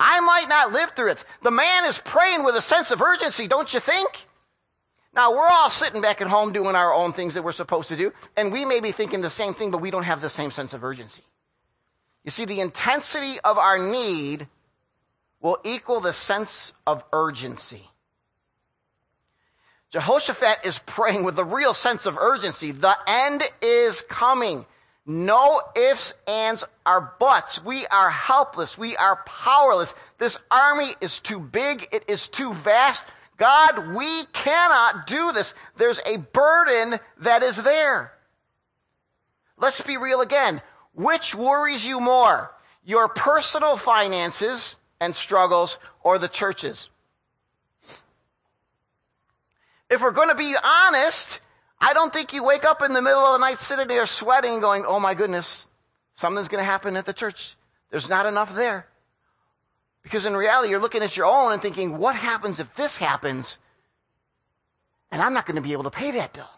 I 0.00 0.20
might 0.20 0.48
not 0.48 0.72
live 0.72 0.92
through 0.92 1.10
it. 1.10 1.24
The 1.42 1.50
man 1.50 1.84
is 1.84 1.98
praying 1.98 2.42
with 2.42 2.56
a 2.56 2.62
sense 2.62 2.90
of 2.90 3.02
urgency, 3.02 3.46
don't 3.46 3.72
you 3.72 3.80
think? 3.80 4.26
Now, 5.14 5.32
we're 5.32 5.46
all 5.46 5.68
sitting 5.68 6.00
back 6.00 6.22
at 6.22 6.28
home 6.28 6.52
doing 6.52 6.74
our 6.74 6.94
own 6.94 7.12
things 7.12 7.34
that 7.34 7.42
we're 7.42 7.52
supposed 7.52 7.88
to 7.90 7.96
do, 7.96 8.12
and 8.36 8.50
we 8.50 8.64
may 8.64 8.80
be 8.80 8.92
thinking 8.92 9.20
the 9.20 9.30
same 9.30 9.52
thing, 9.52 9.70
but 9.70 9.78
we 9.78 9.90
don't 9.90 10.04
have 10.04 10.22
the 10.22 10.30
same 10.30 10.50
sense 10.52 10.72
of 10.72 10.82
urgency. 10.82 11.22
You 12.24 12.30
see, 12.30 12.46
the 12.46 12.60
intensity 12.60 13.38
of 13.40 13.58
our 13.58 13.78
need 13.78 14.48
will 15.40 15.58
equal 15.64 16.00
the 16.00 16.12
sense 16.12 16.72
of 16.86 17.04
urgency. 17.12 17.82
Jehoshaphat 19.90 20.64
is 20.64 20.78
praying 20.86 21.24
with 21.24 21.38
a 21.38 21.44
real 21.44 21.74
sense 21.74 22.06
of 22.06 22.16
urgency. 22.16 22.72
The 22.72 22.96
end 23.06 23.42
is 23.60 24.00
coming. 24.08 24.64
No 25.06 25.60
ifs, 25.74 26.14
ands, 26.28 26.64
or 26.86 27.14
buts. 27.18 27.64
We 27.64 27.86
are 27.86 28.10
helpless. 28.10 28.76
We 28.76 28.96
are 28.96 29.22
powerless. 29.26 29.94
This 30.18 30.36
army 30.50 30.94
is 31.00 31.18
too 31.18 31.40
big. 31.40 31.88
It 31.90 32.04
is 32.08 32.28
too 32.28 32.52
vast. 32.52 33.02
God, 33.36 33.94
we 33.94 34.24
cannot 34.32 35.06
do 35.06 35.32
this. 35.32 35.54
There's 35.76 36.00
a 36.04 36.18
burden 36.18 37.00
that 37.20 37.42
is 37.42 37.56
there. 37.56 38.12
Let's 39.56 39.80
be 39.80 39.96
real 39.96 40.20
again. 40.20 40.60
Which 40.94 41.34
worries 41.34 41.84
you 41.84 42.00
more? 42.00 42.50
Your 42.84 43.08
personal 43.08 43.76
finances 43.76 44.76
and 45.00 45.14
struggles 45.14 45.78
or 46.02 46.18
the 46.18 46.28
churches? 46.28 46.90
If 49.88 50.02
we're 50.02 50.12
going 50.12 50.28
to 50.28 50.34
be 50.34 50.54
honest, 50.62 51.40
I 51.80 51.94
don't 51.94 52.12
think 52.12 52.32
you 52.32 52.44
wake 52.44 52.64
up 52.64 52.82
in 52.82 52.92
the 52.92 53.00
middle 53.00 53.20
of 53.20 53.40
the 53.40 53.46
night 53.46 53.58
sitting 53.58 53.88
there 53.88 54.06
sweating 54.06 54.60
going, 54.60 54.84
oh 54.86 55.00
my 55.00 55.14
goodness, 55.14 55.66
something's 56.14 56.48
going 56.48 56.60
to 56.60 56.70
happen 56.70 56.96
at 56.96 57.06
the 57.06 57.12
church. 57.12 57.56
There's 57.90 58.08
not 58.08 58.26
enough 58.26 58.54
there. 58.54 58.86
Because 60.02 60.26
in 60.26 60.36
reality, 60.36 60.70
you're 60.70 60.80
looking 60.80 61.02
at 61.02 61.16
your 61.16 61.26
own 61.26 61.52
and 61.52 61.62
thinking, 61.62 61.98
what 61.98 62.16
happens 62.16 62.60
if 62.60 62.74
this 62.74 62.96
happens 62.96 63.58
and 65.10 65.20
I'm 65.20 65.34
not 65.34 65.46
going 65.46 65.56
to 65.56 65.62
be 65.62 65.72
able 65.72 65.84
to 65.84 65.90
pay 65.90 66.12
that 66.12 66.32
bill? 66.32 66.48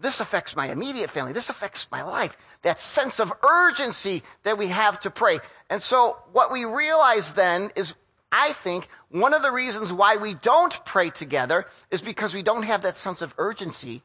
This 0.00 0.20
affects 0.20 0.56
my 0.56 0.70
immediate 0.70 1.10
family. 1.10 1.32
This 1.32 1.50
affects 1.50 1.86
my 1.90 2.02
life. 2.02 2.36
That 2.62 2.80
sense 2.80 3.20
of 3.20 3.32
urgency 3.48 4.22
that 4.44 4.56
we 4.56 4.68
have 4.68 4.98
to 5.00 5.10
pray. 5.10 5.40
And 5.68 5.82
so 5.82 6.16
what 6.32 6.50
we 6.50 6.64
realize 6.64 7.34
then 7.34 7.70
is, 7.76 7.94
I 8.32 8.52
think, 8.54 8.88
one 9.10 9.34
of 9.34 9.42
the 9.42 9.52
reasons 9.52 9.92
why 9.92 10.16
we 10.16 10.34
don't 10.34 10.84
pray 10.86 11.10
together 11.10 11.66
is 11.90 12.00
because 12.00 12.34
we 12.34 12.42
don't 12.42 12.62
have 12.62 12.82
that 12.82 12.96
sense 12.96 13.20
of 13.20 13.34
urgency 13.36 14.02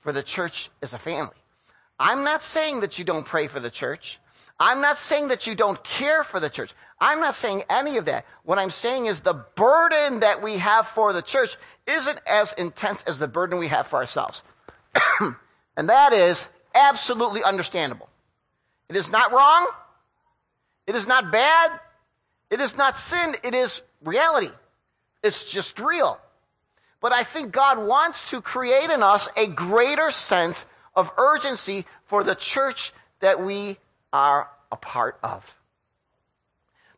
for 0.00 0.12
the 0.12 0.22
church 0.22 0.70
as 0.82 0.94
a 0.94 0.98
family. 0.98 1.36
I'm 1.98 2.24
not 2.24 2.42
saying 2.42 2.80
that 2.80 2.98
you 2.98 3.04
don't 3.04 3.26
pray 3.26 3.46
for 3.46 3.60
the 3.60 3.70
church. 3.70 4.18
I'm 4.58 4.80
not 4.80 4.98
saying 4.98 5.28
that 5.28 5.46
you 5.46 5.54
don't 5.54 5.82
care 5.84 6.24
for 6.24 6.40
the 6.40 6.50
church. 6.50 6.74
I'm 7.00 7.20
not 7.20 7.34
saying 7.34 7.62
any 7.70 7.96
of 7.96 8.06
that. 8.06 8.26
What 8.44 8.58
I'm 8.58 8.70
saying 8.70 9.06
is 9.06 9.20
the 9.20 9.34
burden 9.54 10.20
that 10.20 10.42
we 10.42 10.58
have 10.58 10.88
for 10.88 11.12
the 11.12 11.22
church 11.22 11.56
isn't 11.86 12.20
as 12.26 12.52
intense 12.54 13.02
as 13.06 13.18
the 13.18 13.28
burden 13.28 13.58
we 13.58 13.68
have 13.68 13.86
for 13.86 13.96
ourselves. 13.96 14.42
and 15.76 15.88
that 15.88 16.12
is 16.12 16.48
absolutely 16.74 17.42
understandable. 17.42 18.08
It 18.88 18.96
is 18.96 19.10
not 19.10 19.32
wrong. 19.32 19.68
It 20.86 20.94
is 20.94 21.06
not 21.06 21.30
bad. 21.32 21.80
It 22.50 22.60
is 22.60 22.76
not 22.76 22.96
sin. 22.96 23.36
It 23.42 23.54
is 23.54 23.80
reality. 24.04 24.50
It's 25.22 25.50
just 25.50 25.78
real. 25.80 26.18
But 27.00 27.12
I 27.12 27.24
think 27.24 27.52
God 27.52 27.78
wants 27.78 28.30
to 28.30 28.42
create 28.42 28.90
in 28.90 29.02
us 29.02 29.28
a 29.36 29.46
greater 29.46 30.10
sense 30.10 30.66
of 30.94 31.10
urgency 31.16 31.86
for 32.04 32.22
the 32.22 32.34
church 32.34 32.92
that 33.20 33.42
we 33.42 33.78
are 34.12 34.48
a 34.70 34.76
part 34.76 35.18
of. 35.22 35.58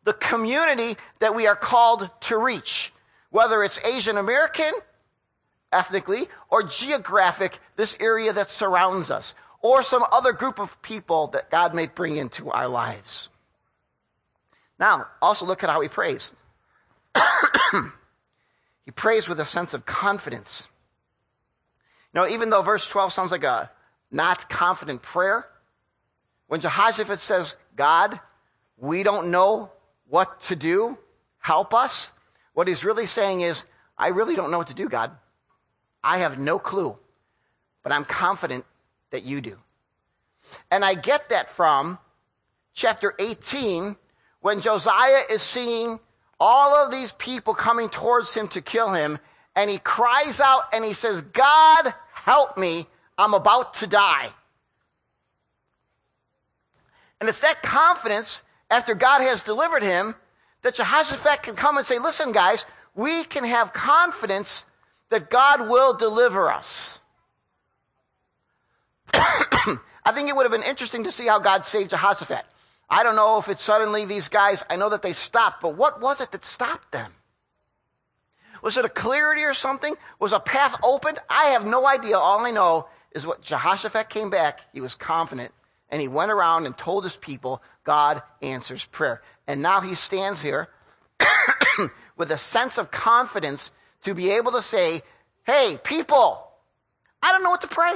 The 0.03 0.13
community 0.13 0.97
that 1.19 1.35
we 1.35 1.47
are 1.47 1.55
called 1.55 2.09
to 2.21 2.37
reach, 2.37 2.91
whether 3.29 3.63
it's 3.63 3.79
Asian 3.85 4.17
American, 4.17 4.73
ethnically, 5.71 6.27
or 6.49 6.63
geographic, 6.63 7.59
this 7.77 7.95
area 7.99 8.33
that 8.33 8.51
surrounds 8.51 9.09
us, 9.09 9.33
or 9.61 9.81
some 9.81 10.03
other 10.11 10.33
group 10.33 10.59
of 10.59 10.81
people 10.81 11.27
that 11.27 11.49
God 11.49 11.73
may 11.73 11.87
bring 11.87 12.17
into 12.17 12.51
our 12.51 12.67
lives. 12.67 13.29
Now, 14.77 15.07
also 15.21 15.45
look 15.45 15.63
at 15.63 15.69
how 15.69 15.79
he 15.79 15.87
prays. 15.87 16.33
he 18.85 18.91
prays 18.91 19.27
with 19.27 19.39
a 19.39 19.45
sense 19.45 19.73
of 19.73 19.85
confidence. 19.85 20.67
You 22.13 22.21
know, 22.21 22.27
even 22.27 22.49
though 22.49 22.61
verse 22.61 22.87
12 22.87 23.13
sounds 23.13 23.31
like 23.31 23.43
a 23.43 23.71
not 24.11 24.49
confident 24.49 25.01
prayer, 25.01 25.47
when 26.47 26.59
Jehoshaphat 26.59 27.19
says, 27.19 27.55
God, 27.75 28.19
we 28.77 29.03
don't 29.03 29.31
know 29.31 29.71
what 30.07 30.41
to 30.41 30.55
do, 30.55 30.97
help 31.39 31.73
us, 31.73 32.11
what 32.53 32.67
he's 32.67 32.83
really 32.83 33.07
saying 33.07 33.41
is, 33.41 33.63
I 33.97 34.09
really 34.09 34.35
don't 34.35 34.51
know 34.51 34.57
what 34.57 34.67
to 34.67 34.73
do, 34.73 34.89
God. 34.89 35.11
I 36.03 36.19
have 36.19 36.37
no 36.37 36.59
clue, 36.59 36.95
but 37.81 37.91
I'm 37.91 38.05
confident 38.05 38.65
that 39.11 39.23
you 39.23 39.41
do. 39.41 39.57
And 40.69 40.83
I 40.83 40.95
get 40.95 41.29
that 41.29 41.49
from 41.49 41.97
chapter 42.73 43.13
18 43.17 43.95
when 44.41 44.59
Josiah 44.59 45.23
is 45.29 45.41
seeing 45.41 45.99
all 46.45 46.75
of 46.75 46.91
these 46.91 47.13
people 47.13 47.53
coming 47.53 47.87
towards 47.87 48.33
him 48.33 48.49
to 48.49 48.61
kill 48.61 48.91
him, 48.91 49.17
and 49.55 49.69
he 49.69 49.77
cries 49.77 50.41
out 50.41 50.63
and 50.73 50.83
he 50.83 50.93
says, 50.93 51.21
God, 51.21 51.93
help 52.13 52.57
me. 52.57 52.85
I'm 53.17 53.33
about 53.33 53.75
to 53.75 53.87
die. 53.87 54.29
And 57.21 57.29
it's 57.29 57.39
that 57.39 57.63
confidence 57.63 58.43
after 58.69 58.93
God 58.93 59.21
has 59.21 59.41
delivered 59.41 59.83
him 59.83 60.15
that 60.63 60.75
Jehoshaphat 60.75 61.43
can 61.43 61.55
come 61.55 61.77
and 61.77 61.85
say, 61.85 61.97
listen, 61.97 62.33
guys, 62.33 62.65
we 62.93 63.23
can 63.23 63.45
have 63.45 63.71
confidence 63.71 64.65
that 65.11 65.29
God 65.29 65.69
will 65.69 65.93
deliver 65.93 66.51
us. 66.51 66.99
I 69.13 70.11
think 70.13 70.27
it 70.27 70.35
would 70.35 70.43
have 70.43 70.51
been 70.51 70.69
interesting 70.69 71.05
to 71.05 71.11
see 71.13 71.25
how 71.25 71.39
God 71.39 71.63
saved 71.63 71.91
Jehoshaphat. 71.91 72.43
I 72.93 73.01
don't 73.01 73.15
know 73.15 73.39
if 73.39 73.49
it's 73.49 73.63
suddenly 73.63 74.05
these 74.05 74.29
guys, 74.29 74.63
I 74.69 74.75
know 74.75 74.89
that 74.89 75.01
they 75.01 75.13
stopped, 75.13 75.61
but 75.61 75.75
what 75.75 75.99
was 75.99 76.21
it 76.21 76.31
that 76.31 76.45
stopped 76.45 76.91
them? 76.91 77.11
Was 78.61 78.77
it 78.77 78.85
a 78.85 78.89
clarity 78.89 79.41
or 79.41 79.55
something? 79.55 79.95
Was 80.19 80.31
a 80.31 80.39
path 80.39 80.75
opened? 80.83 81.17
I 81.27 81.45
have 81.45 81.65
no 81.65 81.87
idea. 81.87 82.19
All 82.19 82.45
I 82.45 82.51
know 82.51 82.87
is 83.11 83.25
what 83.25 83.41
Jehoshaphat 83.41 84.09
came 84.09 84.29
back, 84.29 84.61
he 84.73 84.79
was 84.79 84.93
confident 84.93 85.51
and 85.89 86.01
he 86.01 86.07
went 86.07 86.29
around 86.29 86.67
and 86.67 86.77
told 86.77 87.03
his 87.03 87.15
people, 87.15 87.63
God 87.83 88.21
answers 88.43 88.85
prayer. 88.85 89.23
And 89.47 89.63
now 89.63 89.81
he 89.81 89.95
stands 89.95 90.39
here 90.39 90.69
with 92.15 92.31
a 92.31 92.37
sense 92.37 92.77
of 92.77 92.91
confidence 92.91 93.71
to 94.03 94.13
be 94.13 94.29
able 94.29 94.51
to 94.51 94.61
say, 94.61 95.01
hey, 95.47 95.79
people, 95.83 96.47
I 97.23 97.31
don't 97.31 97.41
know 97.41 97.49
what 97.49 97.61
to 97.61 97.67
pray. 97.67 97.93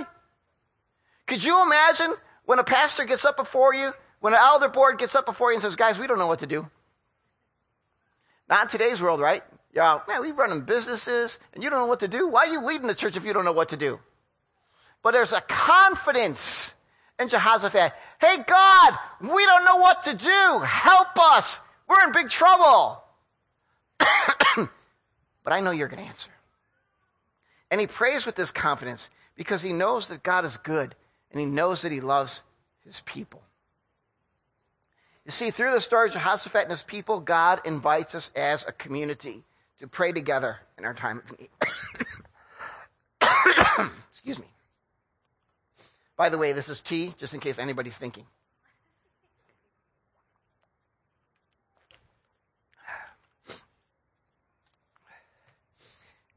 Could 1.27 1.43
you 1.43 1.61
imagine 1.61 2.15
when 2.45 2.57
a 2.57 2.63
pastor 2.63 3.05
gets 3.05 3.25
up 3.25 3.37
before 3.37 3.75
you, 3.75 3.93
when 4.19 4.33
an 4.33 4.39
elder 4.41 4.69
board 4.69 4.97
gets 4.97 5.15
up 5.15 5.25
before 5.25 5.51
you 5.51 5.55
and 5.55 5.63
says, 5.63 5.75
guys, 5.75 5.99
we 5.99 6.07
don't 6.07 6.17
know 6.17 6.27
what 6.27 6.39
to 6.39 6.47
do? 6.47 6.67
Not 8.49 8.63
in 8.63 8.67
today's 8.69 9.01
world, 9.01 9.19
right? 9.19 9.43
You're 9.73 9.83
out, 9.83 10.07
man, 10.07 10.21
we're 10.21 10.33
running 10.33 10.61
businesses 10.61 11.37
and 11.53 11.63
you 11.63 11.69
don't 11.69 11.79
know 11.79 11.87
what 11.87 11.99
to 11.99 12.07
do. 12.07 12.27
Why 12.27 12.45
are 12.45 12.51
you 12.51 12.65
leading 12.65 12.87
the 12.87 12.95
church 12.95 13.15
if 13.15 13.25
you 13.25 13.33
don't 13.33 13.45
know 13.45 13.51
what 13.51 13.69
to 13.69 13.77
do? 13.77 13.99
but 15.07 15.13
there's 15.13 15.31
a 15.31 15.39
confidence 15.39 16.73
in 17.17 17.29
Jehoshaphat. 17.29 17.93
Hey 18.19 18.37
God, 18.45 18.99
we 19.21 19.45
don't 19.45 19.63
know 19.63 19.77
what 19.77 20.03
to 20.03 20.13
do. 20.13 20.59
Help 20.65 21.17
us. 21.17 21.61
We're 21.87 22.03
in 22.05 22.11
big 22.11 22.29
trouble. 22.29 23.01
but 23.99 24.67
I 25.53 25.61
know 25.61 25.71
you're 25.71 25.87
going 25.87 26.03
to 26.03 26.09
answer. 26.09 26.29
And 27.71 27.79
he 27.79 27.87
prays 27.87 28.25
with 28.25 28.35
this 28.35 28.51
confidence 28.51 29.09
because 29.35 29.61
he 29.61 29.71
knows 29.71 30.09
that 30.09 30.23
God 30.23 30.43
is 30.43 30.57
good 30.57 30.93
and 31.31 31.39
he 31.39 31.45
knows 31.45 31.83
that 31.83 31.93
he 31.93 32.01
loves 32.01 32.43
his 32.83 32.99
people. 33.01 33.41
You 35.27 35.31
see, 35.31 35.51
through 35.51 35.71
the 35.71 35.81
story 35.81 36.07
of 36.07 36.13
Jehoshaphat 36.13 36.61
and 36.61 36.71
his 36.71 36.83
people, 36.83 37.19
God 37.19 37.59
invites 37.65 38.15
us 38.15 38.31
as 38.33 38.65
a 38.65 38.71
community 38.71 39.43
to 39.79 39.85
pray 39.85 40.13
together 40.13 40.57
in 40.77 40.85
our 40.85 40.93
time 40.93 41.17
of 41.17 41.37
need. 41.37 41.49
Excuse 44.11 44.39
me. 44.39 44.45
By 46.15 46.29
the 46.29 46.37
way, 46.37 46.53
this 46.53 46.69
is 46.69 46.79
tea, 46.79 47.13
just 47.17 47.33
in 47.33 47.41
case 47.41 47.59
anybody's 47.59 47.97
thinking. 47.97 48.25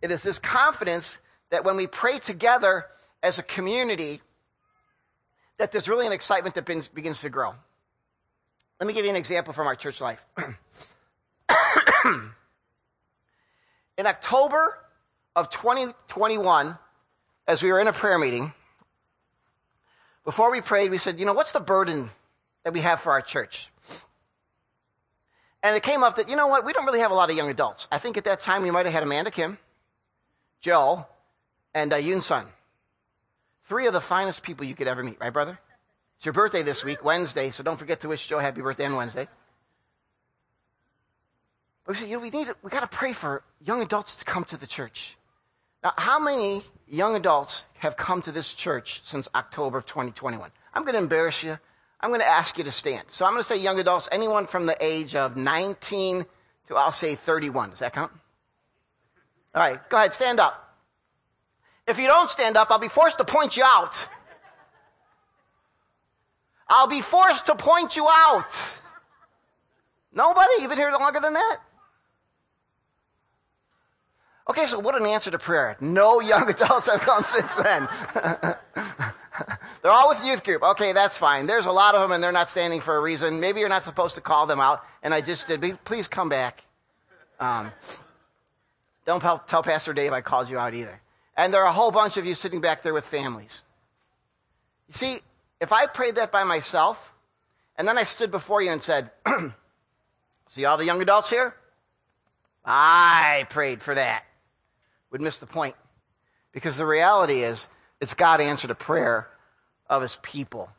It 0.02 0.10
is 0.10 0.24
this 0.24 0.40
confidence 0.40 1.16
that 1.50 1.64
when 1.64 1.76
we 1.76 1.86
pray 1.86 2.18
together 2.18 2.86
as 3.22 3.38
a 3.38 3.44
community, 3.44 4.20
that 5.58 5.70
there's 5.70 5.88
really 5.88 6.06
an 6.06 6.12
excitement 6.12 6.56
that 6.56 6.64
begins 6.64 7.20
to 7.20 7.30
grow. 7.30 7.54
Let 8.80 8.86
me 8.86 8.94
give 8.94 9.04
you 9.04 9.10
an 9.10 9.16
example 9.16 9.52
from 9.52 9.66
our 9.66 9.76
church 9.76 10.00
life. 10.00 10.24
in 13.98 14.06
October 14.06 14.78
of 15.36 15.50
2021, 15.50 16.78
as 17.46 17.62
we 17.62 17.70
were 17.70 17.78
in 17.78 17.88
a 17.88 17.92
prayer 17.92 18.18
meeting, 18.18 18.54
before 20.24 20.50
we 20.50 20.62
prayed, 20.62 20.90
we 20.90 20.96
said, 20.96 21.20
you 21.20 21.26
know, 21.26 21.34
what's 21.34 21.52
the 21.52 21.60
burden 21.60 22.08
that 22.64 22.72
we 22.72 22.80
have 22.80 23.02
for 23.02 23.12
our 23.12 23.20
church? 23.20 23.68
And 25.62 25.76
it 25.76 25.82
came 25.82 26.02
up 26.02 26.16
that, 26.16 26.30
you 26.30 26.36
know 26.36 26.46
what, 26.46 26.64
we 26.64 26.72
don't 26.72 26.86
really 26.86 27.00
have 27.00 27.10
a 27.10 27.14
lot 27.14 27.28
of 27.28 27.36
young 27.36 27.50
adults. 27.50 27.86
I 27.92 27.98
think 27.98 28.16
at 28.16 28.24
that 28.24 28.40
time 28.40 28.62
we 28.62 28.70
might 28.70 28.86
have 28.86 28.94
had 28.94 29.02
Amanda 29.02 29.30
Kim, 29.30 29.58
Joe, 30.62 31.06
and 31.74 31.92
uh, 31.92 31.96
Yoon 31.96 32.22
Sun. 32.22 32.46
Three 33.66 33.86
of 33.86 33.92
the 33.92 34.00
finest 34.00 34.42
people 34.42 34.64
you 34.64 34.74
could 34.74 34.88
ever 34.88 35.04
meet, 35.04 35.18
right, 35.20 35.32
brother? 35.32 35.58
It's 36.20 36.26
your 36.26 36.34
birthday 36.34 36.62
this 36.62 36.84
week, 36.84 37.02
Wednesday, 37.02 37.50
so 37.50 37.62
don't 37.62 37.78
forget 37.78 38.00
to 38.00 38.08
wish 38.08 38.26
Joe 38.26 38.40
happy 38.40 38.60
birthday 38.60 38.84
on 38.84 38.94
Wednesday. 38.94 39.26
But 41.86 41.94
we 41.94 41.98
said, 41.98 42.10
you 42.10 42.16
know, 42.16 42.20
we 42.20 42.28
need, 42.28 42.46
we 42.62 42.68
got 42.68 42.80
to 42.80 42.94
pray 42.94 43.14
for 43.14 43.42
young 43.64 43.80
adults 43.80 44.16
to 44.16 44.26
come 44.26 44.44
to 44.44 44.58
the 44.58 44.66
church. 44.66 45.16
Now, 45.82 45.94
how 45.96 46.20
many 46.20 46.62
young 46.86 47.16
adults 47.16 47.64
have 47.78 47.96
come 47.96 48.20
to 48.20 48.32
this 48.32 48.52
church 48.52 49.00
since 49.02 49.30
October 49.34 49.78
of 49.78 49.86
2021? 49.86 50.50
I'm 50.74 50.82
going 50.82 50.92
to 50.92 50.98
embarrass 50.98 51.42
you. 51.42 51.58
I'm 52.02 52.10
going 52.10 52.20
to 52.20 52.28
ask 52.28 52.58
you 52.58 52.64
to 52.64 52.70
stand. 52.70 53.04
So 53.08 53.24
I'm 53.24 53.32
going 53.32 53.42
to 53.42 53.48
say 53.48 53.56
young 53.56 53.80
adults, 53.80 54.06
anyone 54.12 54.44
from 54.44 54.66
the 54.66 54.76
age 54.78 55.14
of 55.14 55.38
19 55.38 56.26
to, 56.68 56.76
I'll 56.76 56.92
say 56.92 57.14
31. 57.14 57.70
Does 57.70 57.78
that 57.78 57.94
count? 57.94 58.12
All 59.54 59.62
right, 59.62 59.88
go 59.88 59.96
ahead, 59.96 60.12
stand 60.12 60.38
up. 60.38 60.76
If 61.88 61.98
you 61.98 62.08
don't 62.08 62.28
stand 62.28 62.58
up, 62.58 62.70
I'll 62.70 62.78
be 62.78 62.88
forced 62.88 63.16
to 63.16 63.24
point 63.24 63.56
you 63.56 63.64
out. 63.64 64.06
I'll 66.70 66.86
be 66.86 67.00
forced 67.00 67.46
to 67.46 67.56
point 67.56 67.96
you 67.96 68.06
out. 68.08 68.78
Nobody? 70.14 70.52
You've 70.60 70.70
been 70.70 70.78
here 70.78 70.92
longer 70.92 71.20
than 71.20 71.34
that? 71.34 71.58
Okay, 74.48 74.66
so 74.66 74.78
what 74.78 75.00
an 75.00 75.06
answer 75.06 75.30
to 75.30 75.38
prayer. 75.38 75.76
No 75.80 76.20
young 76.20 76.48
adults 76.50 76.86
have 76.86 77.00
come 77.00 77.24
since 77.24 77.54
then. 77.54 77.88
they're 79.82 79.92
all 79.92 80.08
with 80.08 80.24
youth 80.24 80.44
group. 80.44 80.62
Okay, 80.62 80.92
that's 80.92 81.18
fine. 81.18 81.46
There's 81.46 81.66
a 81.66 81.72
lot 81.72 81.94
of 81.94 82.02
them 82.02 82.12
and 82.12 82.22
they're 82.22 82.32
not 82.32 82.48
standing 82.48 82.80
for 82.80 82.96
a 82.96 83.00
reason. 83.00 83.40
Maybe 83.40 83.60
you're 83.60 83.68
not 83.68 83.84
supposed 83.84 84.14
to 84.14 84.20
call 84.20 84.46
them 84.46 84.60
out, 84.60 84.84
and 85.02 85.12
I 85.12 85.20
just 85.20 85.48
did. 85.48 85.78
Please 85.84 86.08
come 86.08 86.28
back. 86.28 86.62
Um, 87.38 87.72
don't 89.06 89.20
tell 89.20 89.62
Pastor 89.62 89.92
Dave 89.92 90.12
I 90.12 90.20
called 90.20 90.48
you 90.48 90.58
out 90.58 90.74
either. 90.74 91.00
And 91.36 91.52
there 91.52 91.62
are 91.62 91.68
a 91.68 91.72
whole 91.72 91.90
bunch 91.90 92.16
of 92.16 92.26
you 92.26 92.34
sitting 92.34 92.60
back 92.60 92.82
there 92.82 92.92
with 92.92 93.04
families. 93.04 93.62
You 94.88 94.94
see, 94.94 95.20
if 95.60 95.72
I 95.72 95.86
prayed 95.86 96.16
that 96.16 96.32
by 96.32 96.44
myself, 96.44 97.12
and 97.76 97.86
then 97.86 97.98
I 97.98 98.04
stood 98.04 98.30
before 98.30 98.62
you 98.62 98.70
and 98.70 98.82
said, 98.82 99.10
See 100.48 100.64
all 100.64 100.76
the 100.76 100.84
young 100.84 101.00
adults 101.00 101.30
here? 101.30 101.54
I 102.64 103.46
prayed 103.50 103.80
for 103.80 103.94
that. 103.94 104.24
Would 105.10 105.20
miss 105.20 105.38
the 105.38 105.46
point. 105.46 105.76
Because 106.52 106.76
the 106.76 106.86
reality 106.86 107.42
is, 107.42 107.66
it's 108.00 108.14
God 108.14 108.40
answered 108.40 108.70
a 108.70 108.74
prayer 108.74 109.28
of 109.88 110.02
his 110.02 110.16
people 110.16 110.70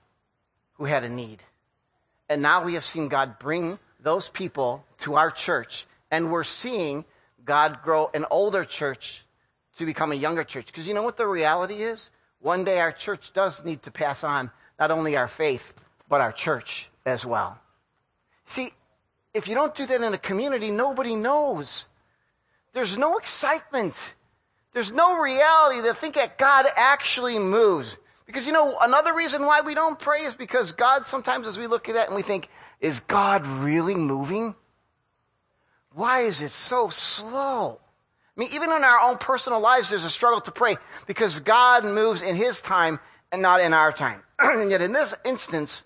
who 0.74 0.86
had 0.86 1.04
a 1.04 1.10
need. 1.10 1.42
And 2.28 2.42
now 2.42 2.64
we 2.64 2.74
have 2.74 2.84
seen 2.84 3.08
God 3.08 3.40
bring 3.40 3.80
those 4.00 4.30
people 4.30 4.84
to 5.00 5.16
our 5.16 5.32
church, 5.32 5.86
and 6.10 6.32
we're 6.32 6.44
seeing 6.44 7.06
God 7.46 7.82
grow 7.82 8.10
an 8.14 8.26
older 8.32 8.66
church 8.66 9.24
to 9.78 9.86
become 9.86 10.12
a 10.12 10.16
younger 10.16 10.44
church. 10.44 10.68
Because 10.68 10.88
you 10.88 10.94
know 10.94 11.04
what 11.04 11.18
the 11.18 11.28
reality 11.28 11.76
is? 11.76 12.10
One 12.40 12.64
day 12.64 12.80
our 12.80 12.92
church 12.92 13.32
does 13.34 13.64
need 13.64 13.84
to 13.84 13.92
pass 13.92 14.24
on 14.24 14.52
not 14.82 14.90
only 14.90 15.16
our 15.16 15.28
faith, 15.28 15.76
but 16.10 16.22
our 16.22 16.32
church 16.32 16.90
as 17.06 17.24
well. 17.24 17.60
See, 18.48 18.72
if 19.32 19.48
you 19.48 19.54
don't 19.54 19.76
do 19.76 19.86
that 19.86 20.02
in 20.02 20.12
a 20.12 20.18
community, 20.18 20.72
nobody 20.72 21.16
knows. 21.16 21.86
There's 22.74 22.98
no 22.98 23.18
excitement. 23.18 24.16
There's 24.74 24.92
no 24.92 25.20
reality 25.20 25.84
to 25.84 25.94
think 25.94 26.16
that 26.16 26.40
God 26.40 26.66
actually 26.76 27.38
moves. 27.38 27.96
Because 28.26 28.48
you 28.48 28.54
know, 28.54 28.76
another 28.82 29.14
reason 29.14 29.46
why 29.46 29.62
we 29.62 29.76
don't 29.76 30.00
pray 30.00 30.22
is 30.22 30.34
because 30.34 30.72
God, 30.72 31.06
sometimes 31.06 31.46
as 31.46 31.60
we 31.60 31.68
look 31.68 31.88
at 31.88 31.94
that 31.94 32.08
and 32.08 32.16
we 32.16 32.24
think, 32.24 32.50
is 32.80 33.02
God 33.02 33.46
really 33.46 33.94
moving? 33.94 34.56
Why 35.94 36.22
is 36.22 36.42
it 36.42 36.50
so 36.50 36.90
slow? 36.90 37.80
I 38.36 38.40
mean, 38.40 38.50
even 38.52 38.72
in 38.72 38.84
our 38.84 39.00
own 39.02 39.20
personal 39.20 39.60
lives, 39.60 39.92
there's 39.92 40.06
a 40.06 40.10
struggle 40.10 40.42
to 40.42 40.52
pray 40.52 40.78
because 41.06 41.40
God 41.40 41.86
moves 41.86 42.24
in 42.24 42.36
His 42.36 42.62
time 42.62 43.00
and 43.32 43.42
not 43.42 43.62
in 43.62 43.74
our 43.74 43.92
time. 43.92 44.22
and 44.40 44.72
yet, 44.72 44.82
in 44.82 44.94
this 44.94 45.14
instance, 45.26 45.84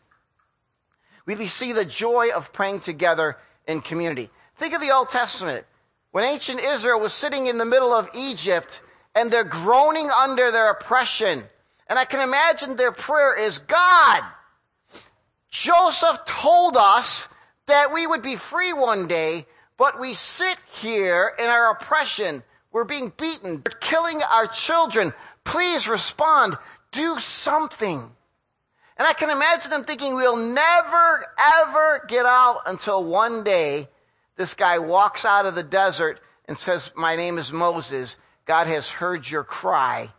we 1.25 1.47
see 1.47 1.71
the 1.71 1.85
joy 1.85 2.29
of 2.35 2.53
praying 2.53 2.81
together 2.81 3.37
in 3.67 3.81
community. 3.81 4.29
Think 4.57 4.73
of 4.73 4.81
the 4.81 4.91
Old 4.91 5.09
Testament. 5.09 5.65
When 6.11 6.23
ancient 6.23 6.61
Israel 6.61 6.99
was 6.99 7.13
sitting 7.13 7.47
in 7.47 7.57
the 7.57 7.65
middle 7.65 7.93
of 7.93 8.09
Egypt 8.13 8.81
and 9.13 9.31
they're 9.31 9.43
groaning 9.43 10.09
under 10.09 10.51
their 10.51 10.69
oppression, 10.69 11.43
and 11.87 11.99
I 11.99 12.05
can 12.05 12.21
imagine 12.21 12.75
their 12.75 12.91
prayer 12.91 13.37
is 13.37 13.59
God, 13.59 14.23
Joseph 15.49 16.23
told 16.25 16.77
us 16.77 17.27
that 17.67 17.93
we 17.93 18.07
would 18.07 18.21
be 18.21 18.35
free 18.35 18.71
one 18.71 19.07
day 19.07 19.45
but 19.77 19.99
we 19.99 20.13
sit 20.13 20.57
here 20.81 21.33
in 21.37 21.45
our 21.45 21.71
oppression. 21.71 22.43
We're 22.71 22.85
being 22.85 23.11
beaten. 23.17 23.61
They're 23.61 23.79
killing 23.79 24.21
our 24.23 24.47
children. 24.47 25.13
Please 25.43 25.87
respond. 25.87 26.57
Do 26.95 27.19
something. 27.19 27.99
And 28.97 29.05
I 29.05 29.11
can 29.11 29.29
imagine 29.29 29.69
them 29.69 29.83
thinking 29.83 30.15
we'll 30.15 30.37
never, 30.37 31.25
ever 31.37 32.05
get 32.07 32.25
out 32.25 32.61
until 32.65 33.03
one 33.03 33.43
day 33.43 33.89
this 34.37 34.53
guy 34.53 34.79
walks 34.79 35.25
out 35.25 35.45
of 35.45 35.55
the 35.55 35.63
desert 35.63 36.21
and 36.45 36.57
says, 36.57 36.91
My 36.95 37.17
name 37.17 37.37
is 37.37 37.51
Moses. 37.51 38.15
God 38.45 38.67
has 38.67 38.87
heard 38.87 39.29
your 39.29 39.43
cry 39.43 40.09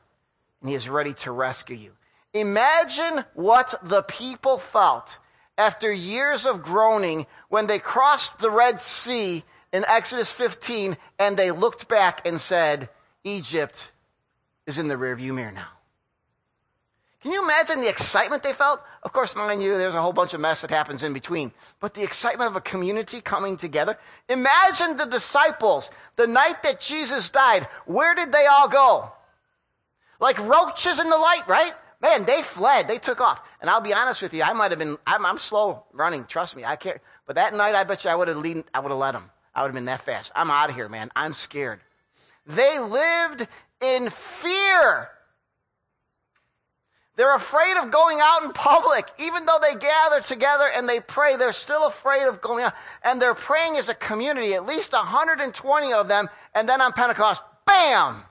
and 0.61 0.69
he 0.69 0.75
is 0.75 0.89
ready 0.89 1.15
to 1.15 1.33
rescue 1.33 1.77
you. 1.77 1.93
Imagine 2.35 3.25
what 3.33 3.75
the 3.83 4.03
people 4.03 4.59
felt 4.59 5.19
after 5.57 5.91
years 5.91 6.45
of 6.45 6.63
groaning 6.63 7.27
when 7.49 7.67
they 7.67 7.79
crossed 7.79 8.39
the 8.39 8.51
Red 8.51 8.83
Sea 8.83 9.43
in 9.73 9.87
Exodus 9.87 10.31
15 10.31 10.99
and 11.19 11.37
they 11.37 11.51
looked 11.51 11.89
back 11.89 12.27
and 12.27 12.39
said, 12.39 12.91
Egypt 13.25 13.91
is 14.67 14.77
in 14.77 14.89
the 14.89 14.97
rearview 14.97 15.35
mirror 15.35 15.53
now. 15.53 15.76
Can 17.23 17.33
you 17.33 17.43
imagine 17.43 17.81
the 17.81 17.89
excitement 17.89 18.43
they 18.43 18.53
felt? 18.53 18.81
Of 19.03 19.13
course, 19.13 19.35
mind 19.35 19.63
you, 19.63 19.77
there's 19.77 19.95
a 19.95 20.03
whole 20.03 20.13
bunch 20.13 20.35
of 20.35 20.41
mess 20.41 20.61
that 20.61 20.71
happens 20.71 21.03
in 21.03 21.13
between. 21.13 21.51
But 21.81 21.95
the 21.95 22.03
excitement 22.03 22.51
of 22.51 22.57
a 22.57 22.61
community 22.61 23.21
coming 23.21 23.57
together. 23.57 23.99
Imagine 24.29 24.97
the 24.97 25.07
disciples, 25.07 25.91
the 26.17 26.27
night 26.27 26.63
that 26.63 26.81
Jesus 26.81 27.29
died, 27.29 27.67
where 27.87 28.15
did 28.15 28.33
they 28.33 28.47
all 28.47 28.69
go? 28.69 29.11
Like 30.21 30.39
roaches 30.39 30.99
in 30.99 31.09
the 31.09 31.17
light, 31.17 31.49
right? 31.49 31.73
Man, 32.01 32.25
they 32.25 32.43
fled. 32.43 32.89
They 32.89 32.99
took 32.99 33.21
off. 33.21 33.41
And 33.61 33.71
I'll 33.71 33.81
be 33.81 33.95
honest 33.95 34.23
with 34.23 34.35
you, 34.35 34.43
I 34.43 34.53
might 34.53 34.71
have 34.71 34.79
been, 34.79 34.97
I'm, 35.07 35.25
I'm 35.25 35.39
slow 35.39 35.85
running. 35.93 36.25
Trust 36.25 36.55
me, 36.55 36.65
I 36.65 36.77
can't. 36.77 37.01
But 37.27 37.37
that 37.37 37.55
night, 37.55 37.75
I 37.75 37.85
bet 37.85 38.05
you 38.05 38.11
I 38.11 38.15
would 38.15 38.29
have 38.29 38.37
leaned, 38.37 38.65
I 38.75 38.81
would 38.81 38.91
have 38.91 38.99
let 38.99 39.13
them. 39.13 39.31
I 39.55 39.63
would 39.63 39.69
have 39.69 39.75
been 39.75 39.87
that 39.87 40.03
fast. 40.03 40.31
I'm 40.37 40.51
out 40.51 40.69
of 40.69 40.77
here, 40.77 40.89
man. 40.89 41.11
I'm 41.17 41.33
scared. 41.33 41.81
They 42.47 42.79
lived 42.79 43.49
in 43.81 44.11
fear. 44.11 45.09
They're 47.17 47.35
afraid 47.35 47.79
of 47.79 47.91
going 47.91 48.19
out 48.21 48.45
in 48.45 48.53
public. 48.53 49.09
Even 49.19 49.47
though 49.47 49.59
they 49.61 49.75
gather 49.75 50.21
together 50.21 50.69
and 50.73 50.87
they 50.87 51.01
pray, 51.01 51.37
they're 51.37 51.53
still 51.53 51.87
afraid 51.87 52.27
of 52.27 52.43
going 52.43 52.65
out. 52.65 52.75
And 53.03 53.21
they're 53.21 53.35
praying 53.35 53.79
as 53.79 53.89
a 53.89 53.95
community, 53.95 54.53
at 54.53 54.67
least 54.67 54.93
120 54.93 55.93
of 55.95 56.09
them. 56.09 56.29
And 56.55 56.69
then 56.69 56.83
on 56.83 56.93
Pentecost, 56.93 57.43
bam! 57.67 58.23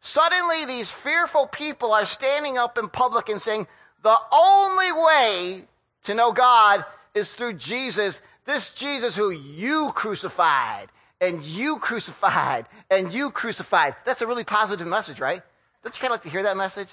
Suddenly, 0.00 0.66
these 0.66 0.90
fearful 0.90 1.46
people 1.46 1.92
are 1.92 2.04
standing 2.04 2.58
up 2.58 2.76
in 2.76 2.88
public 2.88 3.28
and 3.28 3.40
saying, 3.40 3.66
the 4.02 4.16
only 4.32 4.92
way 4.92 5.64
to 6.02 6.14
know 6.14 6.32
God 6.32 6.84
is 7.14 7.32
through 7.32 7.54
Jesus, 7.54 8.20
this 8.44 8.70
Jesus 8.70 9.16
who 9.16 9.30
you 9.30 9.92
crucified 9.94 10.88
and 11.20 11.42
you 11.42 11.78
crucified 11.78 12.66
and 12.90 13.14
you 13.14 13.30
crucified. 13.30 13.94
That's 14.04 14.20
a 14.20 14.26
really 14.26 14.44
positive 14.44 14.86
message, 14.86 15.20
right? 15.20 15.42
Don't 15.82 15.94
you 15.94 16.00
kind 16.00 16.10
of 16.10 16.16
like 16.16 16.22
to 16.24 16.28
hear 16.28 16.42
that 16.42 16.56
message? 16.56 16.88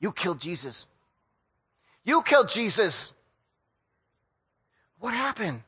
You 0.00 0.12
killed 0.12 0.40
Jesus. 0.40 0.86
You 2.04 2.22
killed 2.22 2.48
Jesus. 2.48 3.12
What 5.00 5.14
happened? 5.14 5.62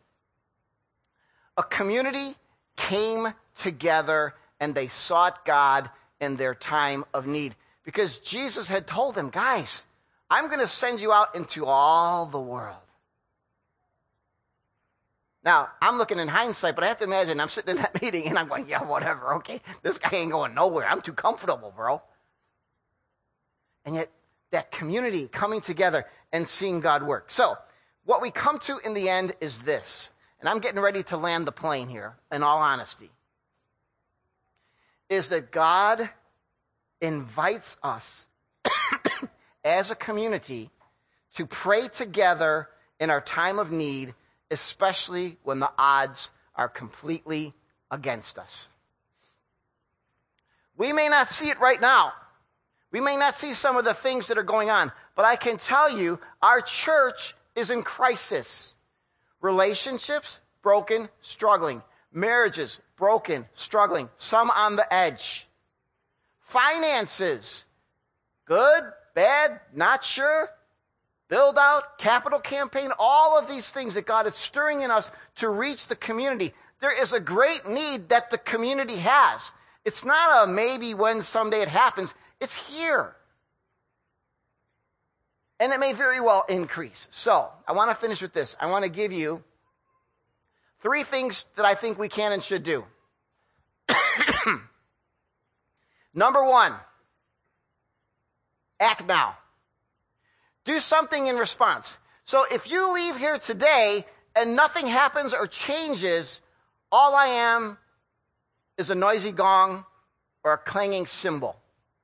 A 1.57 1.63
community 1.63 2.35
came 2.77 3.29
together 3.59 4.35
and 4.59 4.75
they 4.75 4.89
sought 4.89 5.45
God 5.45 5.91
in 6.21 6.37
their 6.37 6.55
time 6.55 7.05
of 7.13 7.27
need 7.27 7.55
because 7.85 8.19
Jesus 8.19 8.69
had 8.69 8.87
told 8.87 9.15
them, 9.15 9.31
guys, 9.31 9.83
I'm 10.31 10.47
going 10.47 10.61
to 10.61 10.67
send 10.67 11.01
you 11.01 11.13
out 11.13 11.35
into 11.35 11.67
all 11.67 12.27
the 12.27 12.41
world. 12.41 12.77
Now, 15.43 15.69
I'm 15.81 15.97
looking 15.97 16.19
in 16.19 16.29
hindsight, 16.29 16.75
but 16.75 16.85
I 16.85 16.89
have 16.89 16.99
to 16.99 17.05
imagine 17.05 17.41
I'm 17.41 17.49
sitting 17.49 17.77
in 17.77 17.83
that 17.83 18.01
meeting 18.03 18.27
and 18.29 18.39
I'm 18.39 18.49
going, 18.49 18.69
yeah, 18.69 18.83
whatever, 18.83 19.35
okay. 19.37 19.61
This 19.83 19.99
guy 19.99 20.19
ain't 20.19 20.31
going 20.31 20.55
nowhere. 20.55 20.87
I'm 20.87 21.01
too 21.01 21.15
comfortable, 21.15 21.73
bro. 21.75 22.03
And 23.85 23.95
yet, 23.95 24.11
that 24.51 24.71
community 24.71 25.29
coming 25.29 25.61
together 25.61 26.07
and 26.33 26.47
seeing 26.47 26.81
God 26.81 27.03
work. 27.03 27.31
So, 27.31 27.57
what 28.05 28.23
we 28.23 28.31
come 28.31 28.59
to 28.61 28.79
in 28.79 28.95
the 28.95 29.09
end 29.09 29.35
is 29.41 29.61
this, 29.61 30.11
and 30.41 30.49
I'm 30.49 30.59
getting 30.59 30.81
ready 30.81 31.03
to 31.05 31.17
land 31.17 31.47
the 31.47 31.53
plane 31.53 31.89
here, 31.89 32.17
in 32.33 32.43
all 32.43 32.59
honesty, 32.59 33.11
is 35.09 35.29
that 35.29 35.53
God 35.53 36.09
invites 37.01 37.77
us 37.83 38.27
as 39.65 39.91
a 39.91 39.95
community 39.95 40.71
to 41.35 41.47
pray 41.47 41.89
together 41.89 42.69
in 42.99 43.11
our 43.11 43.21
time 43.21 43.59
of 43.59 43.71
need, 43.71 44.15
especially 44.51 45.39
when 45.43 45.61
the 45.61 45.71
odds 45.79 46.31
are 46.55 46.69
completely 46.69 47.55
against 47.91 48.39
us. 48.39 48.69
We 50.77 50.93
may 50.93 51.09
not 51.09 51.29
see 51.29 51.51
it 51.51 51.61
right 51.61 51.81
now. 51.81 52.13
We 52.93 53.01
may 53.01 53.17
not 53.17 53.37
see 53.37 53.55
some 53.55 53.77
of 53.77 53.85
the 53.85 53.95
things 53.95 54.29
that 54.29 54.39
are 54.39 54.43
going 54.43 54.71
on, 54.71 54.91
but 55.15 55.25
I 55.25 55.37
can 55.37 55.59
tell 55.59 55.91
you 55.91 56.19
our 56.43 56.61
church 56.61 57.35
is 57.55 57.71
in 57.71 57.83
crisis. 57.83 58.75
Relationships, 59.41 60.41
broken, 60.63 61.09
struggling. 61.21 61.83
Marriages, 62.13 62.81
broken, 62.97 63.47
struggling. 63.55 64.09
Some 64.17 64.51
on 64.51 64.77
the 64.77 64.93
edge. 64.93 65.47
Finances, 66.41 67.65
good, 68.45 68.83
bad, 69.15 69.61
not 69.73 70.05
sure. 70.05 70.51
Build 71.29 71.57
out, 71.59 71.97
capital 71.99 72.41
campaign, 72.41 72.91
all 72.99 73.39
of 73.39 73.47
these 73.47 73.71
things 73.71 73.95
that 73.95 74.05
God 74.05 74.27
is 74.27 74.35
stirring 74.35 74.83
in 74.83 74.91
us 74.91 75.13
to 75.37 75.49
reach 75.49 75.87
the 75.87 75.95
community. 75.95 76.53
There 76.81 77.01
is 77.01 77.13
a 77.13 77.21
great 77.21 77.67
need 77.69 78.09
that 78.09 78.31
the 78.31 78.39
community 78.39 78.97
has. 78.97 79.53
It's 79.85 80.05
not 80.05 80.49
a 80.49 80.51
maybe 80.51 80.93
when 80.95 81.23
someday 81.23 81.63
it 81.63 81.69
happens. 81.69 82.13
It's 82.41 82.55
here. 82.69 83.15
And 85.59 85.73
it 85.73 85.79
may 85.79 85.93
very 85.93 86.21
well 86.21 86.45
increase. 86.49 87.07
So, 87.11 87.51
I 87.69 87.73
want 87.73 87.91
to 87.91 87.95
finish 87.95 88.23
with 88.23 88.33
this. 88.33 88.57
I 88.59 88.71
want 88.71 88.85
to 88.85 88.89
give 88.89 89.13
you 89.13 89.45
three 90.81 91.03
things 91.03 91.45
that 91.57 91.67
I 91.67 91.75
think 91.75 91.99
we 91.99 92.09
can 92.09 92.33
and 92.33 92.43
should 92.43 92.63
do. 92.63 92.85
Number 96.15 96.43
one, 96.43 96.73
act 98.81 99.07
now. 99.07 99.37
Do 100.65 100.81
something 100.81 101.27
in 101.27 101.37
response. 101.37 101.99
So 102.25 102.47
if 102.51 102.71
you 102.71 102.93
leave 102.93 103.19
here 103.19 103.39
today 103.39 104.07
and 104.35 104.57
nothing 104.57 104.87
happens 104.87 105.35
or 105.35 105.47
changes, 105.47 106.41
all 106.91 107.15
I 107.15 107.27
am 107.27 107.77
is 108.79 108.89
a 108.89 108.95
noisy 108.95 109.33
gong 109.33 109.85
or 110.43 110.55
a 110.55 110.59
clanging 110.59 111.07
cymbal 111.07 111.60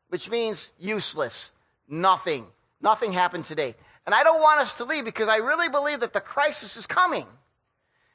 which 0.09 0.31
means 0.31 0.71
useless. 0.79 1.51
Nothing. 1.89 2.47
Nothing 2.81 3.13
happened 3.13 3.45
today. 3.47 3.75
And 4.05 4.15
I 4.15 4.23
don't 4.23 4.41
want 4.41 4.61
us 4.61 4.75
to 4.75 4.85
leave 4.85 5.05
because 5.05 5.29
I 5.29 5.37
really 5.37 5.69
believe 5.69 6.01
that 6.01 6.13
the 6.13 6.21
crisis 6.21 6.77
is 6.77 6.87
coming. 6.87 7.27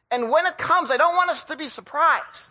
And 0.10 0.30
when 0.30 0.46
it 0.46 0.58
comes, 0.58 0.92
I 0.92 0.98
don't 0.98 1.16
want 1.16 1.30
us 1.30 1.44
to 1.46 1.56
be 1.56 1.68
surprised 1.68 2.44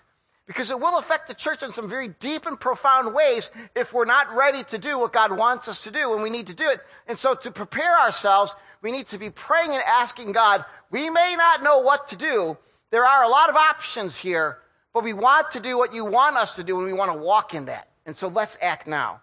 because 0.47 0.71
it 0.71 0.81
will 0.81 0.99
affect 0.99 1.29
the 1.29 1.35
church 1.35 1.63
in 1.63 1.73
some 1.73 1.89
very 1.89 2.09
deep 2.09 2.45
and 2.45 2.59
profound 2.59 3.15
ways 3.15 3.51
if 3.77 3.93
we're 3.93 4.05
not 4.05 4.35
ready 4.35 4.65
to 4.65 4.79
do 4.79 4.99
what 4.99 5.13
God 5.13 5.37
wants 5.37 5.69
us 5.69 5.85
to 5.85 5.91
do 5.91 6.13
and 6.13 6.23
we 6.23 6.31
need 6.31 6.49
to 6.49 6.55
do 6.55 6.69
it. 6.69 6.81
And 7.07 7.19
so 7.19 7.35
to 7.35 7.51
prepare 7.51 7.97
ourselves, 8.01 8.55
we 8.83 8.91
need 8.91 9.07
to 9.09 9.19
be 9.19 9.31
praying 9.31 9.71
and 9.71 9.83
asking 9.87 10.33
God, 10.33 10.65
we 10.91 11.09
may 11.09 11.37
not 11.37 11.63
know 11.63 11.79
what 11.79 12.09
to 12.09 12.17
do. 12.17 12.57
There 12.91 13.05
are 13.05 13.23
a 13.23 13.29
lot 13.29 13.49
of 13.49 13.57
options 13.57 14.17
here, 14.17 14.59
but 14.93 15.05
we 15.05 15.13
want 15.13 15.53
to 15.53 15.61
do 15.61 15.79
what 15.79 15.95
you 15.95 16.05
want 16.05 16.37
us 16.37 16.57
to 16.57 16.65
do 16.65 16.79
and 16.79 16.87
we 16.87 16.95
want 16.95 17.13
to 17.13 17.19
walk 17.19 17.55
in 17.55 17.67
that. 17.67 17.89
And 18.05 18.17
so 18.17 18.29
let's 18.29 18.59
act 18.61 18.87
now. 18.87 19.21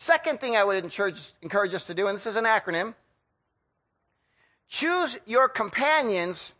Second 0.00 0.40
thing 0.40 0.56
I 0.56 0.62
would 0.62 0.82
encourage, 0.82 1.32
encourage 1.42 1.74
us 1.74 1.84
to 1.86 1.94
do, 1.94 2.06
and 2.06 2.16
this 2.16 2.26
is 2.26 2.36
an 2.36 2.44
acronym 2.44 2.94
choose 4.68 5.18
your 5.26 5.48
companions 5.48 6.52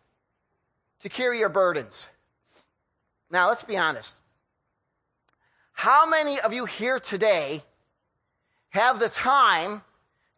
to 1.00 1.08
carry 1.08 1.38
your 1.38 1.48
burdens. 1.48 2.06
Now, 3.30 3.48
let's 3.48 3.64
be 3.64 3.76
honest. 3.76 4.14
How 5.72 6.08
many 6.08 6.40
of 6.40 6.52
you 6.52 6.64
here 6.64 6.98
today 6.98 7.62
have 8.70 8.98
the 8.98 9.10
time 9.10 9.82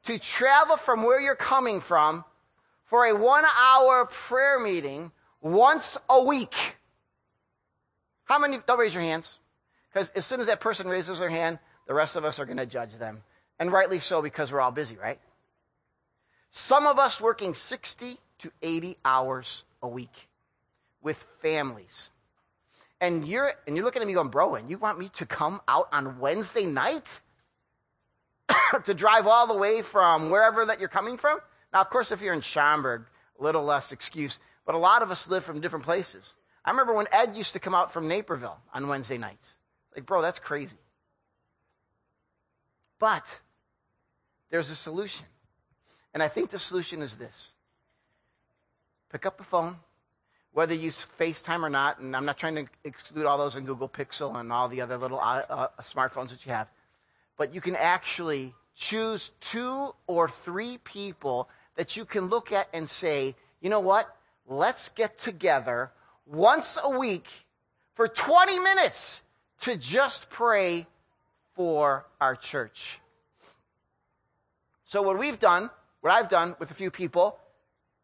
to 0.05 0.19
travel 0.19 0.77
from 0.77 1.05
where 1.05 1.21
you're 1.21 1.37
coming 1.37 1.81
from 1.81 2.25
for 2.87 3.07
a 3.07 3.15
one 3.15 3.45
hour 3.45 4.07
prayer 4.07 4.59
meeting 4.59 5.13
once 5.41 5.97
a 6.09 6.23
week? 6.23 6.77
How 8.25 8.39
many? 8.39 8.59
Don't 8.67 8.79
raise 8.79 8.95
your 8.95 9.03
hands. 9.05 9.31
Because 9.93 10.11
as 10.11 10.27
soon 10.27 10.41
as 10.41 10.49
that 10.49 10.61
person 10.61 10.89
raises 10.89 11.19
their 11.19 11.31
hand, 11.31 11.59
the 11.87 11.95
rest 11.95 12.16
of 12.16 12.25
us 12.25 12.38
are 12.38 12.47
going 12.47 12.59
to 12.59 12.66
judge 12.66 12.95
them. 12.99 13.23
And 13.59 13.73
rightly 13.73 14.01
so 14.01 14.23
because 14.23 14.53
we're 14.53 14.61
all 14.61 14.71
busy, 14.71 14.97
right? 14.97 15.21
Some 16.51 16.87
of 16.87 16.99
us 16.99 17.21
working 17.21 17.55
60 17.55 18.19
to 18.38 18.53
80 18.62 18.97
hours 19.05 19.62
a 19.83 19.88
week 19.88 20.29
with 21.03 21.25
families. 21.40 22.11
And 23.01 23.27
you're, 23.27 23.53
and 23.66 23.77
you're 23.77 23.85
looking 23.85 24.03
at 24.03 24.09
me 24.09 24.14
going, 24.14 24.29
bro, 24.29 24.57
and 24.57 24.71
you 24.71 24.79
want 24.79 24.99
me 24.99 25.11
to 25.14 25.27
come 25.27 25.61
out 25.69 25.88
on 25.93 26.19
Wednesday 26.19 26.66
night 26.66 27.21
to 28.85 28.95
drive 28.95 29.27
all 29.27 29.47
the 29.47 29.55
way 29.55 29.83
from 29.83 30.31
wherever 30.31 30.66
that 30.66 30.81
you're 30.81 30.88
coming 30.88 31.16
from? 31.16 31.38
Now, 31.73 31.81
of 31.81 31.90
course, 31.90 32.11
if 32.11 32.21
you're 32.21 32.35
in 32.35 32.40
Schaumburg, 32.40 33.05
a 33.38 33.43
little 33.43 33.64
less 33.64 33.93
excuse, 33.93 34.38
but 34.66 34.75
a 34.75 34.79
lot 34.79 35.03
of 35.03 35.11
us 35.11 35.29
live 35.29 35.45
from 35.45 35.61
different 35.61 35.85
places. 35.85 36.35
I 36.64 36.71
remember 36.71 36.95
when 36.95 37.07
Ed 37.12 37.37
used 37.37 37.55
to 37.55 37.61
come 37.61 37.75
out 37.75 37.93
from 37.93 38.07
Naperville 38.07 38.59
on 38.75 38.88
Wednesday 38.88 39.19
nights. 39.19 39.55
Like, 39.95 40.05
bro, 40.05 40.21
that's 40.21 40.38
crazy. 40.38 40.77
But 43.01 43.41
there's 44.51 44.71
a 44.71 44.77
solution. 44.77 45.27
And 46.15 46.23
I 46.23 46.29
think 46.29 46.51
the 46.51 46.59
solution 46.59 47.03
is 47.03 47.17
this 47.17 47.51
pick 49.11 49.27
up 49.27 49.39
the 49.39 49.45
phone, 49.45 49.77
whether 50.53 50.73
you 50.73 50.83
use 50.83 51.05
FaceTime 51.19 51.63
or 51.65 51.71
not, 51.71 51.99
and 51.99 52.15
I'm 52.15 52.25
not 52.25 52.39
trying 52.39 52.55
to 52.55 52.67
exclude 52.85 53.27
all 53.27 53.39
those 53.39 53.57
in 53.57 53.65
Google 53.65 53.89
Pixel 53.89 54.39
and 54.39 54.53
all 54.53 54.69
the 54.69 54.81
other 54.83 54.97
little 54.97 55.19
uh, 55.19 55.43
uh, 55.49 55.69
smartphones 55.83 56.29
that 56.29 56.47
you 56.47 56.53
have, 56.53 56.69
but 57.37 57.53
you 57.53 57.61
can 57.61 57.75
actually 57.75 58.55
choose 58.77 59.33
two 59.41 59.95
or 60.07 60.29
three 60.29 60.79
people 60.79 61.49
that 61.75 61.97
you 61.97 62.05
can 62.05 62.27
look 62.27 62.53
at 62.53 62.69
and 62.73 62.89
say, 62.89 63.35
you 63.61 63.69
know 63.69 63.81
what? 63.81 64.15
Let's 64.47 64.91
get 64.91 65.19
together 65.19 65.91
once 66.27 66.79
a 66.83 66.91
week 66.97 67.27
for 67.95 68.07
20 68.07 68.61
minutes 68.61 69.21
to 69.63 69.77
just 69.77 70.31
pray 70.31 70.87
for 71.61 72.07
our 72.23 72.35
church. 72.35 72.99
So, 74.85 75.03
what 75.03 75.18
we've 75.18 75.38
done, 75.38 75.68
what 76.01 76.11
I've 76.11 76.31
done 76.31 76.57
with 76.59 76.70
a 76.70 76.75
few 76.75 76.90
people, 76.90 77.38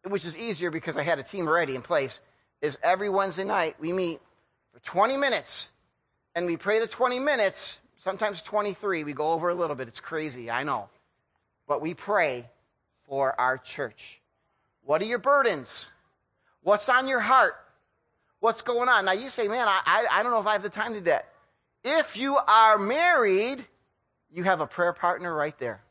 which 0.03 0.27
is 0.27 0.37
easier 0.37 0.71
because 0.71 0.95
I 0.95 1.03
had 1.03 1.19
a 1.19 1.23
team 1.23 1.49
already 1.49 1.75
in 1.75 1.81
place, 1.81 2.21
is 2.61 2.77
every 2.83 3.09
Wednesday 3.09 3.45
night 3.45 3.77
we 3.81 3.95
meet 3.95 4.21
for 4.75 4.81
20 4.81 5.17
minutes 5.17 5.71
and 6.35 6.45
we 6.45 6.59
pray 6.59 6.81
the 6.81 6.87
20 6.87 7.19
minutes, 7.19 7.79
sometimes 8.05 8.43
23. 8.43 9.05
We 9.05 9.15
go 9.15 9.33
over 9.33 9.49
a 9.49 9.55
little 9.55 9.75
bit. 9.75 9.89
It's 9.89 10.01
crazy, 10.01 10.51
I 10.51 10.63
know. 10.63 10.91
But 11.67 11.81
we 11.81 11.95
pray 11.95 12.51
for 13.09 13.41
our 13.41 13.57
church. 13.57 14.21
What 14.85 15.01
are 15.01 15.07
your 15.07 15.19
burdens? 15.19 15.87
What's 16.63 16.91
on 16.91 17.09
your 17.09 17.21
heart? 17.21 17.55
What's 18.41 18.61
going 18.61 18.91
on? 18.91 19.07
Now 19.07 19.13
you 19.13 19.31
say, 19.31 19.49
man, 19.49 19.67
I, 19.67 20.07
I, 20.13 20.23
don't 20.23 20.33
know 20.33 20.41
if 20.41 20.47
I 20.47 20.53
have 20.53 20.63
the 20.63 20.69
time 20.69 20.93
to 20.93 20.99
do 20.99 21.05
that. 21.07 21.33
If 21.85 22.17
you 22.17 22.37
are 22.37 22.79
married, 22.79 23.65
you 24.33 24.43
have 24.45 24.61
a 24.61 24.67
prayer 24.67 24.93
partner 24.93 25.35
right 25.35 25.59
there. 25.59 25.83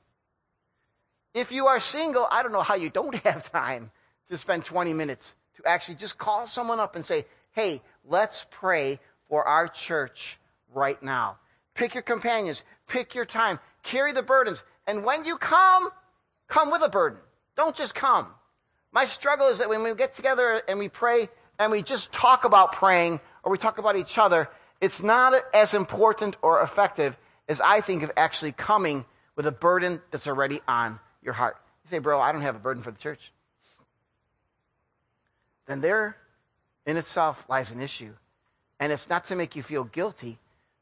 If 1.33 1.51
you 1.51 1.67
are 1.67 1.79
single, 1.79 2.27
I 2.31 2.43
don't 2.43 2.51
know 2.51 2.61
how 2.61 2.75
you 2.75 2.89
don't 2.89 3.15
have 3.23 3.51
time 3.51 3.91
to 4.29 4.37
spend 4.37 4.65
20 4.65 4.93
minutes 4.93 5.33
to 5.55 5.65
actually 5.65 5.95
just 5.95 6.17
call 6.17 6.47
someone 6.47 6.79
up 6.79 6.95
and 6.95 7.05
say, 7.05 7.25
hey, 7.51 7.81
let's 8.03 8.45
pray 8.51 8.99
for 9.29 9.43
our 9.47 9.67
church 9.67 10.37
right 10.73 11.01
now. 11.01 11.37
Pick 11.73 11.93
your 11.93 12.03
companions. 12.03 12.63
Pick 12.87 13.15
your 13.15 13.25
time. 13.25 13.59
Carry 13.83 14.13
the 14.13 14.23
burdens. 14.23 14.63
And 14.87 15.03
when 15.03 15.25
you 15.25 15.37
come, 15.37 15.89
come 16.47 16.71
with 16.71 16.81
a 16.81 16.89
burden. 16.89 17.19
Don't 17.55 17.75
just 17.75 17.95
come. 17.95 18.27
My 18.91 19.05
struggle 19.05 19.47
is 19.47 19.57
that 19.57 19.69
when 19.69 19.83
we 19.83 19.93
get 19.95 20.15
together 20.15 20.61
and 20.67 20.79
we 20.79 20.89
pray 20.89 21.29
and 21.59 21.71
we 21.71 21.81
just 21.81 22.11
talk 22.11 22.45
about 22.45 22.71
praying 22.73 23.19
or 23.43 23.51
we 23.51 23.57
talk 23.57 23.77
about 23.77 23.97
each 23.97 24.17
other, 24.17 24.49
it's 24.81 25.01
not 25.01 25.33
as 25.53 25.73
important 25.73 26.35
or 26.41 26.61
effective 26.61 27.17
as 27.47 27.61
I 27.61 27.81
think 27.81 28.03
of 28.03 28.11
actually 28.17 28.51
coming 28.51 29.05
with 29.35 29.47
a 29.47 29.51
burden 29.51 30.01
that's 30.11 30.27
already 30.27 30.61
on 30.67 30.99
your 31.21 31.33
heart. 31.33 31.57
You 31.83 31.89
say, 31.91 31.99
bro, 31.99 32.19
I 32.19 32.31
don't 32.31 32.41
have 32.41 32.55
a 32.55 32.59
burden 32.59 32.83
for 32.83 32.91
the 32.91 32.97
church. 32.97 33.31
Then 35.65 35.81
there 35.81 36.17
in 36.85 36.97
itself 36.97 37.45
lies 37.49 37.71
an 37.71 37.81
issue. 37.81 38.13
And 38.79 38.91
it's 38.91 39.09
not 39.09 39.25
to 39.25 39.35
make 39.35 39.55
you 39.55 39.63
feel 39.63 39.83
guilty, 39.83 40.37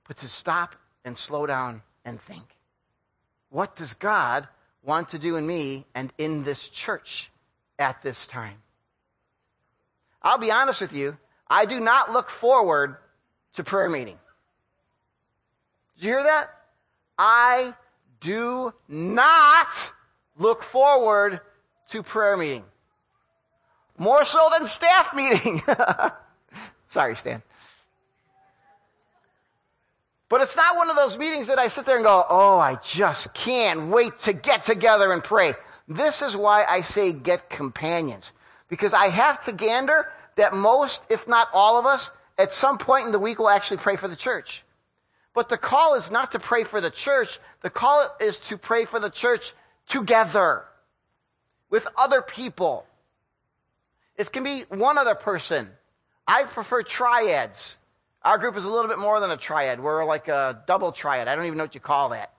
but 0.07 0.17
to 0.17 0.27
stop 0.27 0.75
and 1.05 1.17
slow 1.17 1.45
down 1.45 1.81
and 2.03 2.19
think. 2.19 2.43
What 3.49 3.75
does 3.75 3.93
God 3.93 4.47
want 4.83 5.09
to 5.09 5.19
do 5.19 5.35
in 5.35 5.45
me 5.45 5.85
and 5.93 6.11
in 6.17 6.43
this 6.43 6.69
church 6.69 7.31
at 7.77 8.01
this 8.01 8.25
time? 8.25 8.57
I'll 10.21 10.37
be 10.37 10.51
honest 10.51 10.81
with 10.81 10.93
you, 10.93 11.17
I 11.47 11.65
do 11.65 11.79
not 11.79 12.11
look 12.11 12.29
forward 12.29 12.97
to 13.53 13.63
prayer 13.63 13.89
meeting. 13.89 14.17
Did 15.95 16.05
you 16.05 16.11
hear 16.11 16.23
that? 16.23 16.49
I 17.17 17.73
do 18.19 18.73
not 18.87 19.91
look 20.37 20.63
forward 20.63 21.39
to 21.89 22.03
prayer 22.03 22.37
meeting. 22.37 22.63
More 23.97 24.25
so 24.25 24.49
than 24.57 24.67
staff 24.67 25.13
meeting. 25.15 25.61
Sorry, 26.89 27.15
Stan. 27.15 27.43
But 30.29 30.41
it's 30.41 30.55
not 30.55 30.75
one 30.75 30.89
of 30.89 30.95
those 30.95 31.17
meetings 31.17 31.45
that 31.47 31.59
I 31.59 31.67
sit 31.67 31.85
there 31.85 31.95
and 31.95 32.03
go, 32.03 32.25
oh, 32.27 32.57
I 32.57 32.75
just 32.83 33.35
can't 33.35 33.89
wait 33.89 34.17
to 34.21 34.33
get 34.33 34.63
together 34.63 35.11
and 35.11 35.23
pray. 35.23 35.53
This 35.87 36.23
is 36.23 36.35
why 36.35 36.65
I 36.65 36.81
say 36.81 37.13
get 37.13 37.51
companions. 37.51 38.31
Because 38.67 38.95
I 38.95 39.09
have 39.09 39.43
to 39.45 39.51
gander 39.51 40.11
that 40.35 40.55
most, 40.55 41.03
if 41.11 41.27
not 41.27 41.49
all 41.53 41.77
of 41.77 41.85
us, 41.85 42.09
at 42.37 42.53
some 42.53 42.77
point 42.77 43.05
in 43.05 43.11
the 43.11 43.19
week 43.19 43.39
we'll 43.39 43.49
actually 43.49 43.77
pray 43.77 43.95
for 43.95 44.07
the 44.07 44.15
church. 44.15 44.63
But 45.33 45.49
the 45.49 45.57
call 45.57 45.95
is 45.95 46.11
not 46.11 46.31
to 46.33 46.39
pray 46.39 46.63
for 46.63 46.79
the 46.79 46.91
church. 46.91 47.39
The 47.61 47.69
call 47.69 48.07
is 48.19 48.39
to 48.41 48.57
pray 48.57 48.85
for 48.85 48.99
the 48.99 49.09
church 49.09 49.53
together 49.87 50.65
with 51.69 51.87
other 51.97 52.21
people. 52.21 52.85
It 54.15 54.31
can 54.31 54.43
be 54.43 54.61
one 54.69 54.97
other 54.97 55.15
person. 55.15 55.69
I 56.27 56.43
prefer 56.43 56.83
triads. 56.83 57.75
Our 58.21 58.37
group 58.37 58.55
is 58.55 58.65
a 58.65 58.69
little 58.69 58.87
bit 58.87 58.99
more 58.99 59.19
than 59.19 59.31
a 59.31 59.37
triad. 59.37 59.79
We're 59.79 60.05
like 60.05 60.27
a 60.27 60.63
double 60.67 60.91
triad. 60.91 61.27
I 61.27 61.35
don't 61.35 61.45
even 61.45 61.57
know 61.57 61.63
what 61.63 61.75
you 61.75 61.81
call 61.81 62.09
that. 62.09 62.31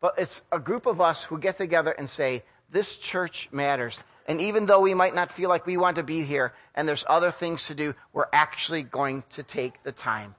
But 0.00 0.14
it's 0.18 0.42
a 0.50 0.58
group 0.58 0.86
of 0.86 1.00
us 1.00 1.22
who 1.22 1.38
get 1.38 1.56
together 1.56 1.92
and 1.92 2.10
say, 2.10 2.42
this 2.70 2.96
church 2.96 3.48
matters. 3.52 3.98
And 4.26 4.40
even 4.40 4.66
though 4.66 4.80
we 4.80 4.94
might 4.94 5.14
not 5.14 5.32
feel 5.32 5.48
like 5.48 5.66
we 5.66 5.76
want 5.76 5.96
to 5.96 6.02
be 6.02 6.24
here 6.24 6.52
and 6.74 6.88
there's 6.88 7.04
other 7.08 7.30
things 7.30 7.66
to 7.66 7.74
do, 7.74 7.94
we're 8.12 8.28
actually 8.32 8.82
going 8.82 9.24
to 9.30 9.42
take 9.42 9.82
the 9.82 9.92
time 9.92 10.34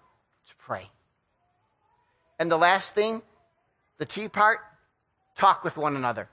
to 0.48 0.56
pray. 0.56 0.90
And 2.40 2.50
the 2.50 2.58
last 2.58 2.96
thing, 2.96 3.22
the 3.98 4.06
T 4.06 4.28
part, 4.28 4.60
talk 5.36 5.64
with 5.64 5.78
one 5.78 5.96
another. 5.96 6.30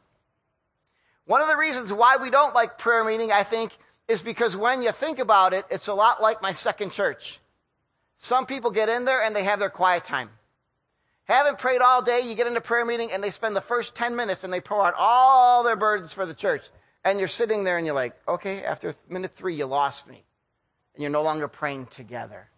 One 1.26 1.42
of 1.42 1.48
the 1.48 1.56
reasons 1.56 1.92
why 1.92 2.16
we 2.16 2.30
don't 2.30 2.54
like 2.54 2.78
prayer 2.78 3.04
meeting, 3.04 3.30
I 3.32 3.42
think, 3.42 3.76
is 4.08 4.22
because 4.22 4.56
when 4.56 4.82
you 4.82 4.92
think 4.92 5.18
about 5.18 5.52
it, 5.52 5.66
it's 5.70 5.86
a 5.86 5.94
lot 5.94 6.22
like 6.22 6.40
my 6.40 6.54
second 6.54 6.92
church. 6.92 7.38
Some 8.16 8.46
people 8.46 8.70
get 8.70 8.88
in 8.88 9.04
there 9.04 9.22
and 9.22 9.36
they 9.36 9.44
have 9.44 9.58
their 9.58 9.70
quiet 9.70 10.04
time. 10.04 10.30
Haven't 11.24 11.58
prayed 11.58 11.82
all 11.82 12.00
day, 12.00 12.22
you 12.24 12.34
get 12.34 12.46
into 12.46 12.62
prayer 12.62 12.86
meeting 12.86 13.12
and 13.12 13.22
they 13.22 13.30
spend 13.30 13.54
the 13.54 13.60
first 13.60 13.94
10 13.94 14.16
minutes 14.16 14.44
and 14.44 14.52
they 14.52 14.62
pour 14.62 14.84
out 14.84 14.94
all 14.96 15.62
their 15.62 15.76
burdens 15.76 16.14
for 16.14 16.24
the 16.24 16.32
church. 16.32 16.62
And 17.08 17.18
you're 17.18 17.28
sitting 17.28 17.64
there 17.64 17.78
and 17.78 17.86
you're 17.86 17.94
like, 17.94 18.14
okay, 18.28 18.62
after 18.64 18.94
minute 19.08 19.34
three, 19.34 19.54
you 19.54 19.64
lost 19.64 20.06
me. 20.06 20.22
And 20.94 21.02
you're 21.02 21.10
no 21.10 21.22
longer 21.22 21.48
praying 21.48 21.86
together. 21.86 22.50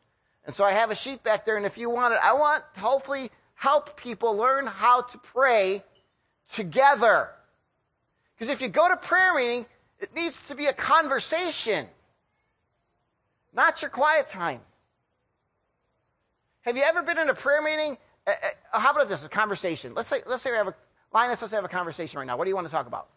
And 0.45 0.55
so 0.55 0.65
I 0.65 0.73
have 0.73 0.91
a 0.91 0.97
sheet 0.97 1.23
back 1.23 1.45
there, 1.45 1.57
and 1.57 1.67
if 1.67 1.79
you 1.79 1.89
want 1.89 2.15
it, 2.15 2.21
I 2.23 2.33
want 2.33 2.65
to 2.75 2.81
hopefully 2.81 3.31
help 3.55 3.97
people 3.97 4.37
learn 4.37 4.67
how 4.67 5.03
to 5.03 5.19
pray 5.19 5.85
together. 6.55 7.29
Because 8.35 8.53
if 8.53 8.61
you 8.61 8.69
go 8.69 8.89
to 8.89 8.97
prayer 8.97 9.35
meeting, 9.35 9.67
it 10.01 10.15
needs 10.17 10.37
to 10.49 10.57
be 10.57 10.67
a 10.67 10.73
conversation, 10.73 11.87
not 13.53 13.83
your 13.83 13.91
quiet 13.91 14.31
time. 14.31 14.61
Have 16.63 16.77
you 16.77 16.83
ever 16.83 17.03
been 17.03 17.19
in 17.19 17.29
a 17.29 17.35
prayer 17.35 17.63
meeting? 17.63 17.99
Uh, 18.27 18.33
uh, 18.73 18.81
how 18.81 18.91
about 18.91 19.09
this? 19.09 19.23
A 19.23 19.29
conversation. 19.29 19.95
Let's 19.95 20.09
say, 20.09 20.23
let's 20.27 20.43
say 20.43 20.51
we 20.51 20.57
have 20.57 20.69
a, 20.69 20.75
Linus, 21.13 21.41
let's 21.41 21.55
have 21.55 21.65
a 21.65 21.69
conversation 21.69 22.19
right 22.19 22.27
now. 22.27 22.37
What 22.37 22.45
do 22.45 22.49
you 22.49 22.57
want 22.57 22.67
to 22.67 22.73
talk 22.73 22.87
about? 22.89 23.09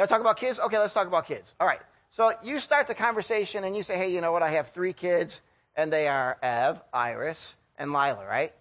You 0.00 0.04
want 0.04 0.08
to 0.08 0.14
talk 0.14 0.20
about 0.22 0.36
kids? 0.38 0.58
Okay, 0.58 0.78
let's 0.78 0.94
talk 0.94 1.06
about 1.06 1.26
kids. 1.26 1.54
All 1.60 1.66
right. 1.66 1.80
So 2.08 2.32
you 2.42 2.58
start 2.58 2.86
the 2.86 2.94
conversation 2.94 3.64
and 3.64 3.76
you 3.76 3.82
say, 3.82 3.98
hey, 3.98 4.10
you 4.10 4.22
know 4.22 4.32
what? 4.32 4.42
I 4.42 4.52
have 4.52 4.70
three 4.70 4.94
kids, 4.94 5.42
and 5.76 5.92
they 5.92 6.08
are 6.08 6.38
Ev, 6.42 6.80
Iris, 6.90 7.54
and 7.76 7.92
Lila, 7.92 8.24
right? 8.26 8.54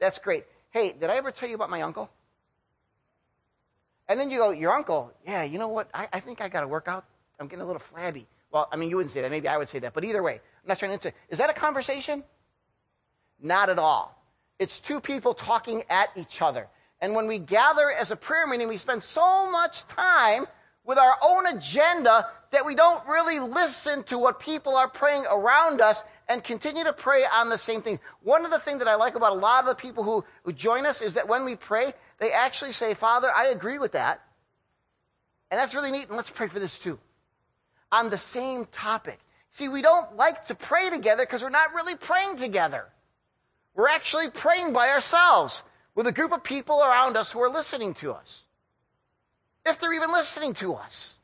That's 0.00 0.18
great. 0.18 0.44
Hey, 0.68 0.92
did 0.92 1.08
I 1.08 1.16
ever 1.16 1.30
tell 1.30 1.48
you 1.48 1.54
about 1.54 1.70
my 1.70 1.80
uncle? 1.80 2.10
And 4.06 4.20
then 4.20 4.28
you 4.28 4.36
go, 4.36 4.50
your 4.50 4.74
uncle? 4.74 5.14
Yeah, 5.26 5.44
you 5.44 5.58
know 5.58 5.68
what? 5.68 5.88
I, 5.94 6.08
I 6.12 6.20
think 6.20 6.42
I 6.42 6.50
got 6.50 6.60
to 6.60 6.68
work 6.68 6.88
out. 6.88 7.06
I'm 7.38 7.46
getting 7.46 7.62
a 7.62 7.66
little 7.66 7.80
flabby. 7.80 8.26
Well, 8.52 8.68
I 8.70 8.76
mean, 8.76 8.90
you 8.90 8.96
wouldn't 8.96 9.14
say 9.14 9.22
that. 9.22 9.30
Maybe 9.30 9.48
I 9.48 9.56
would 9.56 9.70
say 9.70 9.78
that. 9.78 9.94
But 9.94 10.04
either 10.04 10.22
way, 10.22 10.34
I'm 10.34 10.68
not 10.68 10.78
trying 10.78 10.94
to 10.94 11.02
say, 11.02 11.14
is 11.30 11.38
that 11.38 11.48
a 11.48 11.54
conversation? 11.54 12.22
Not 13.40 13.70
at 13.70 13.78
all. 13.78 14.22
It's 14.58 14.78
two 14.78 15.00
people 15.00 15.32
talking 15.32 15.84
at 15.88 16.10
each 16.16 16.42
other. 16.42 16.68
And 17.00 17.14
when 17.14 17.26
we 17.26 17.38
gather 17.38 17.90
as 17.90 18.10
a 18.10 18.16
prayer 18.16 18.46
meeting, 18.46 18.68
we 18.68 18.76
spend 18.76 19.02
so 19.02 19.50
much 19.50 19.86
time 19.88 20.46
with 20.84 20.98
our 20.98 21.16
own 21.22 21.46
agenda 21.46 22.28
that 22.50 22.66
we 22.66 22.74
don't 22.74 23.06
really 23.06 23.38
listen 23.38 24.02
to 24.04 24.18
what 24.18 24.40
people 24.40 24.76
are 24.76 24.88
praying 24.88 25.24
around 25.30 25.80
us 25.80 26.02
and 26.28 26.42
continue 26.42 26.84
to 26.84 26.92
pray 26.92 27.24
on 27.32 27.48
the 27.48 27.58
same 27.58 27.80
thing. 27.80 28.00
One 28.22 28.44
of 28.44 28.50
the 28.50 28.58
things 28.58 28.80
that 28.80 28.88
I 28.88 28.96
like 28.96 29.14
about 29.14 29.32
a 29.32 29.40
lot 29.40 29.64
of 29.64 29.68
the 29.68 29.74
people 29.74 30.04
who, 30.04 30.24
who 30.42 30.52
join 30.52 30.86
us 30.86 31.00
is 31.00 31.14
that 31.14 31.28
when 31.28 31.44
we 31.44 31.56
pray, 31.56 31.92
they 32.18 32.32
actually 32.32 32.72
say, 32.72 32.94
Father, 32.94 33.30
I 33.34 33.46
agree 33.46 33.78
with 33.78 33.92
that. 33.92 34.20
And 35.50 35.58
that's 35.58 35.74
really 35.74 35.90
neat, 35.90 36.08
and 36.08 36.16
let's 36.16 36.30
pray 36.30 36.48
for 36.48 36.58
this 36.58 36.78
too. 36.78 36.98
On 37.90 38.10
the 38.10 38.18
same 38.18 38.66
topic. 38.66 39.18
See, 39.52 39.68
we 39.68 39.82
don't 39.82 40.16
like 40.16 40.46
to 40.46 40.54
pray 40.54 40.90
together 40.90 41.24
because 41.24 41.42
we're 41.42 41.50
not 41.50 41.74
really 41.74 41.96
praying 41.96 42.36
together. 42.36 42.86
We're 43.74 43.88
actually 43.88 44.30
praying 44.30 44.72
by 44.72 44.90
ourselves 44.90 45.62
with 45.94 46.06
a 46.06 46.12
group 46.12 46.32
of 46.32 46.42
people 46.42 46.80
around 46.82 47.16
us 47.16 47.30
who 47.30 47.40
are 47.40 47.50
listening 47.50 47.94
to 47.94 48.12
us. 48.12 48.44
If 49.66 49.78
they're 49.78 49.92
even 49.92 50.12
listening 50.12 50.54
to 50.54 50.74
us. 50.74 51.14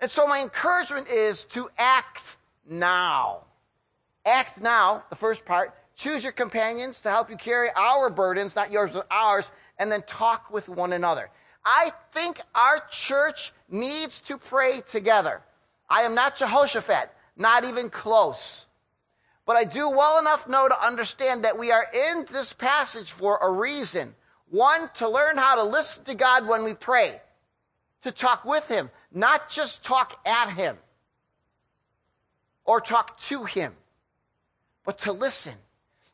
And 0.00 0.10
so 0.10 0.26
my 0.26 0.42
encouragement 0.42 1.08
is 1.08 1.44
to 1.46 1.70
act 1.78 2.36
now. 2.68 3.44
Act 4.26 4.60
now, 4.60 5.04
the 5.10 5.16
first 5.16 5.44
part. 5.44 5.74
Choose 5.96 6.22
your 6.22 6.32
companions 6.32 7.00
to 7.00 7.10
help 7.10 7.30
you 7.30 7.36
carry 7.36 7.68
our 7.76 8.10
burdens, 8.10 8.56
not 8.56 8.72
yours, 8.72 8.90
but 8.92 9.06
ours, 9.10 9.52
and 9.78 9.92
then 9.92 10.02
talk 10.02 10.50
with 10.50 10.68
one 10.68 10.92
another. 10.92 11.30
I 11.64 11.92
think 12.12 12.40
our 12.54 12.82
church 12.90 13.52
needs 13.70 14.20
to 14.20 14.36
pray 14.36 14.82
together. 14.90 15.40
I 15.88 16.02
am 16.02 16.14
not 16.14 16.36
Jehoshaphat, 16.36 17.10
not 17.36 17.64
even 17.64 17.90
close. 17.90 18.66
But 19.46 19.56
I 19.56 19.64
do 19.64 19.90
well 19.90 20.18
enough 20.18 20.48
know 20.48 20.68
to 20.68 20.86
understand 20.86 21.44
that 21.44 21.58
we 21.58 21.70
are 21.70 21.86
in 21.92 22.26
this 22.32 22.52
passage 22.52 23.12
for 23.12 23.38
a 23.40 23.50
reason. 23.50 24.14
One, 24.50 24.88
to 24.94 25.08
learn 25.08 25.36
how 25.36 25.56
to 25.56 25.64
listen 25.64 26.04
to 26.04 26.14
God 26.14 26.46
when 26.46 26.64
we 26.64 26.74
pray, 26.74 27.20
to 28.02 28.12
talk 28.12 28.44
with 28.44 28.66
Him, 28.68 28.90
not 29.12 29.48
just 29.48 29.82
talk 29.82 30.18
at 30.26 30.50
Him 30.50 30.78
or 32.64 32.80
talk 32.80 33.18
to 33.20 33.44
Him, 33.44 33.74
but 34.84 34.98
to 35.00 35.12
listen. 35.12 35.54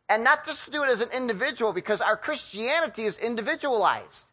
And 0.08 0.24
not 0.24 0.44
just 0.44 0.64
to 0.64 0.72
do 0.72 0.82
it 0.82 0.88
as 0.88 1.00
an 1.00 1.10
individual 1.14 1.72
because 1.72 2.00
our 2.00 2.16
Christianity 2.16 3.04
is 3.04 3.16
individualized. 3.16 4.24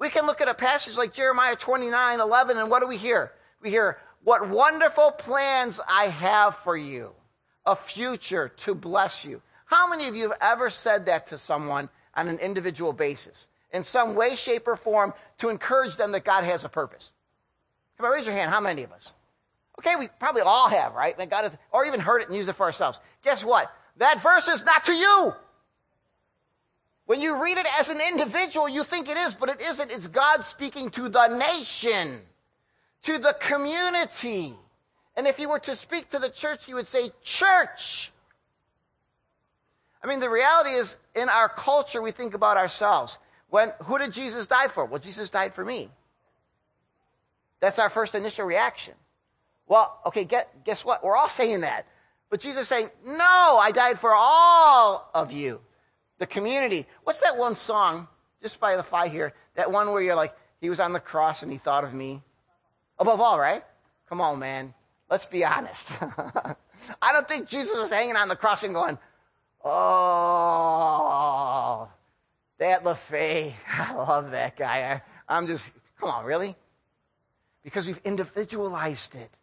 We 0.00 0.10
can 0.10 0.26
look 0.26 0.40
at 0.40 0.48
a 0.48 0.54
passage 0.54 0.96
like 0.96 1.12
Jeremiah 1.12 1.54
29 1.54 2.18
11, 2.18 2.56
and 2.56 2.68
what 2.68 2.80
do 2.80 2.88
we 2.88 2.96
hear? 2.96 3.30
We 3.60 3.70
hear, 3.70 3.98
What 4.24 4.48
wonderful 4.48 5.12
plans 5.12 5.80
I 5.88 6.06
have 6.06 6.56
for 6.58 6.76
you, 6.76 7.12
a 7.66 7.74
future 7.74 8.48
to 8.58 8.74
bless 8.74 9.24
you. 9.24 9.42
How 9.64 9.88
many 9.88 10.06
of 10.08 10.14
you 10.14 10.28
have 10.28 10.38
ever 10.40 10.70
said 10.70 11.06
that 11.06 11.28
to 11.28 11.38
someone 11.38 11.88
on 12.14 12.28
an 12.28 12.38
individual 12.38 12.92
basis, 12.92 13.48
in 13.72 13.84
some 13.84 14.14
way, 14.14 14.36
shape, 14.36 14.68
or 14.68 14.76
form, 14.76 15.14
to 15.38 15.48
encourage 15.48 15.96
them 15.96 16.12
that 16.12 16.24
God 16.24 16.44
has 16.44 16.64
a 16.64 16.68
purpose? 16.68 17.10
Come 17.96 18.06
on, 18.06 18.12
raise 18.12 18.26
your 18.26 18.34
hand. 18.34 18.50
How 18.50 18.60
many 18.60 18.82
of 18.82 18.92
us? 18.92 19.12
Okay, 19.78 19.96
we 19.96 20.08
probably 20.20 20.42
all 20.42 20.68
have, 20.68 20.94
right? 20.94 21.16
God 21.16 21.44
has, 21.44 21.52
or 21.72 21.84
even 21.86 21.98
heard 21.98 22.20
it 22.20 22.28
and 22.28 22.36
used 22.36 22.48
it 22.48 22.52
for 22.52 22.64
ourselves. 22.64 23.00
Guess 23.24 23.44
what? 23.44 23.72
That 23.96 24.20
verse 24.20 24.46
is 24.46 24.64
not 24.64 24.84
to 24.84 24.92
you. 24.92 25.34
When 27.06 27.20
you 27.20 27.42
read 27.42 27.58
it 27.58 27.66
as 27.80 27.88
an 27.88 28.00
individual, 28.00 28.68
you 28.68 28.84
think 28.84 29.08
it 29.08 29.16
is, 29.16 29.34
but 29.34 29.48
it 29.48 29.60
isn't. 29.60 29.90
It's 29.90 30.06
God 30.06 30.44
speaking 30.44 30.90
to 30.90 31.08
the 31.08 31.26
nation, 31.28 32.20
to 33.04 33.18
the 33.18 33.36
community. 33.40 34.54
And 35.16 35.26
if 35.26 35.38
you 35.38 35.48
were 35.48 35.58
to 35.60 35.76
speak 35.76 36.10
to 36.10 36.18
the 36.18 36.30
church, 36.30 36.68
you 36.68 36.76
would 36.76 36.88
say, 36.88 37.12
Church, 37.22 38.10
I 40.02 40.06
mean, 40.06 40.20
the 40.20 40.30
reality 40.30 40.70
is, 40.70 40.96
in 41.14 41.28
our 41.28 41.48
culture, 41.48 42.02
we 42.02 42.10
think 42.10 42.34
about 42.34 42.56
ourselves. 42.56 43.18
When, 43.50 43.70
who 43.84 43.98
did 43.98 44.12
Jesus 44.12 44.46
die 44.46 44.68
for? 44.68 44.84
Well, 44.84 44.98
Jesus 44.98 45.28
died 45.28 45.54
for 45.54 45.64
me. 45.64 45.90
That's 47.60 47.78
our 47.78 47.90
first 47.90 48.14
initial 48.14 48.46
reaction. 48.46 48.94
Well, 49.68 49.96
okay, 50.06 50.24
get, 50.24 50.64
guess 50.64 50.84
what? 50.84 51.04
We're 51.04 51.16
all 51.16 51.28
saying 51.28 51.60
that. 51.60 51.86
But 52.30 52.40
Jesus 52.40 52.66
saying, 52.66 52.88
no, 53.06 53.58
I 53.60 53.70
died 53.72 54.00
for 54.00 54.12
all 54.14 55.08
of 55.14 55.32
you. 55.32 55.60
The 56.18 56.26
community. 56.26 56.86
What's 57.04 57.20
that 57.20 57.36
one 57.36 57.54
song, 57.54 58.08
just 58.40 58.58
by 58.58 58.76
the 58.76 58.82
fly 58.82 59.08
here, 59.08 59.34
that 59.54 59.70
one 59.70 59.92
where 59.92 60.02
you're 60.02 60.16
like, 60.16 60.34
he 60.60 60.70
was 60.70 60.80
on 60.80 60.92
the 60.92 61.00
cross 61.00 61.42
and 61.42 61.52
he 61.52 61.58
thought 61.58 61.84
of 61.84 61.94
me? 61.94 62.22
Above 63.02 63.20
all, 63.20 63.38
right? 63.38 63.62
Come 64.08 64.20
on, 64.20 64.38
man. 64.38 64.72
Let's 65.10 65.26
be 65.26 65.44
honest. 65.44 65.88
I 67.02 67.12
don't 67.12 67.26
think 67.26 67.48
Jesus 67.48 67.76
is 67.76 67.90
hanging 67.90 68.14
on 68.14 68.28
the 68.28 68.36
cross 68.36 68.62
and 68.62 68.72
going, 68.72 68.96
oh, 69.64 70.68
that 72.58 72.84
LaFay, 72.84 73.54
I 73.68 73.94
love 73.96 74.30
that 74.30 74.56
guy. 74.56 74.92
I, 74.92 75.02
I'm 75.28 75.48
just, 75.48 75.68
come 75.98 76.10
on, 76.10 76.24
really? 76.24 76.54
Because 77.64 77.88
we've 77.88 77.98
individualized 78.04 79.16
it. 79.16 79.36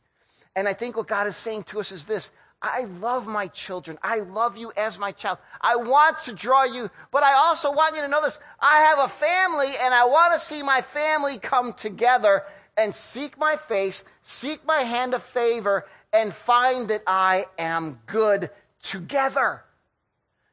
And 0.55 0.65
I 0.65 0.71
think 0.71 0.95
what 0.95 1.07
God 1.07 1.27
is 1.27 1.35
saying 1.35 1.63
to 1.63 1.81
us 1.81 1.91
is 1.91 2.05
this 2.05 2.31
I 2.61 2.85
love 3.01 3.27
my 3.27 3.47
children. 3.47 3.97
I 4.01 4.19
love 4.19 4.55
you 4.55 4.71
as 4.77 4.97
my 4.97 5.11
child. 5.11 5.39
I 5.59 5.75
want 5.75 6.19
to 6.19 6.31
draw 6.31 6.63
you, 6.63 6.89
but 7.11 7.23
I 7.23 7.33
also 7.33 7.73
want 7.73 7.97
you 7.97 8.03
to 8.03 8.07
know 8.07 8.21
this. 8.21 8.39
I 8.57 8.79
have 8.83 8.99
a 8.99 9.09
family 9.09 9.73
and 9.81 9.93
I 9.93 10.05
want 10.05 10.33
to 10.35 10.39
see 10.39 10.63
my 10.63 10.79
family 10.79 11.39
come 11.39 11.73
together 11.73 12.43
and 12.79 12.95
seek 12.95 13.37
my 13.37 13.57
face, 13.57 14.05
seek 14.23 14.65
my 14.65 14.83
hand 14.83 15.13
of 15.13 15.21
favor, 15.21 15.85
and 16.13 16.33
find 16.33 16.87
that 16.89 17.03
I 17.05 17.45
am 17.59 17.99
good 18.05 18.49
together. 18.81 19.63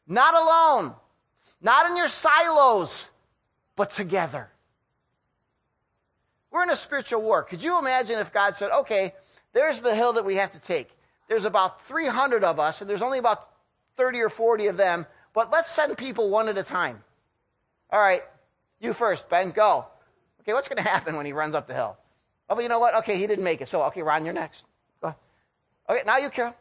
Not 0.09 0.35
alone, 0.35 0.95
not 1.63 1.89
in 1.89 1.97
your 1.97 2.09
silos, 2.09 3.09
but 3.77 3.93
together. 3.93 4.49
We're 6.51 6.65
in 6.65 6.71
a 6.71 6.77
spiritual 6.77 7.23
war. 7.23 7.45
Could 7.45 7.63
you 7.63 7.79
imagine 7.79 8.19
if 8.19 8.33
God 8.33 8.57
said, 8.57 8.73
okay, 8.73 9.15
there's 9.53 9.81
the 9.81 9.95
hill 9.95 10.15
that 10.15 10.25
we 10.25 10.35
have 10.37 10.51
to 10.53 10.59
take. 10.59 10.91
There's 11.29 11.45
about 11.45 11.87
300 11.87 12.43
of 12.43 12.59
us, 12.59 12.81
and 12.81 12.91
there's 12.91 13.03
only 13.03 13.19
about 13.19 13.49
30 13.97 14.21
or 14.21 14.31
40 14.31 14.67
of 14.67 14.77
them, 14.77 15.07
but 15.33 15.53
let's 15.53 15.71
send 15.71 15.97
people 15.97 16.29
one 16.29 16.49
at 16.49 16.59
a 16.59 16.63
time. 16.63 17.03
All 17.91 18.01
right, 18.01 18.23
you 18.81 18.93
first, 18.93 19.29
Ben, 19.29 19.53
go. 19.53 19.87
Okay, 20.41 20.53
what's 20.53 20.69
going 20.69 20.83
to 20.83 20.89
happen 20.89 21.17
when 21.17 21.27
he 21.27 21.33
runs 21.33 21.55
up 21.55 21.69
the 21.69 21.75
hill? 21.75 21.97
Oh, 22.49 22.55
but 22.55 22.63
you 22.63 22.69
know 22.69 22.79
what? 22.79 22.95
Okay, 22.97 23.17
he 23.17 23.27
didn't 23.27 23.45
make 23.45 23.61
it. 23.61 23.69
So, 23.69 23.83
okay, 23.85 24.03
Ron, 24.03 24.25
you're 24.25 24.35
next. 24.35 24.65
Okay, 25.89 26.03
now 26.05 26.19
you, 26.19 26.31
Carol. 26.31 26.55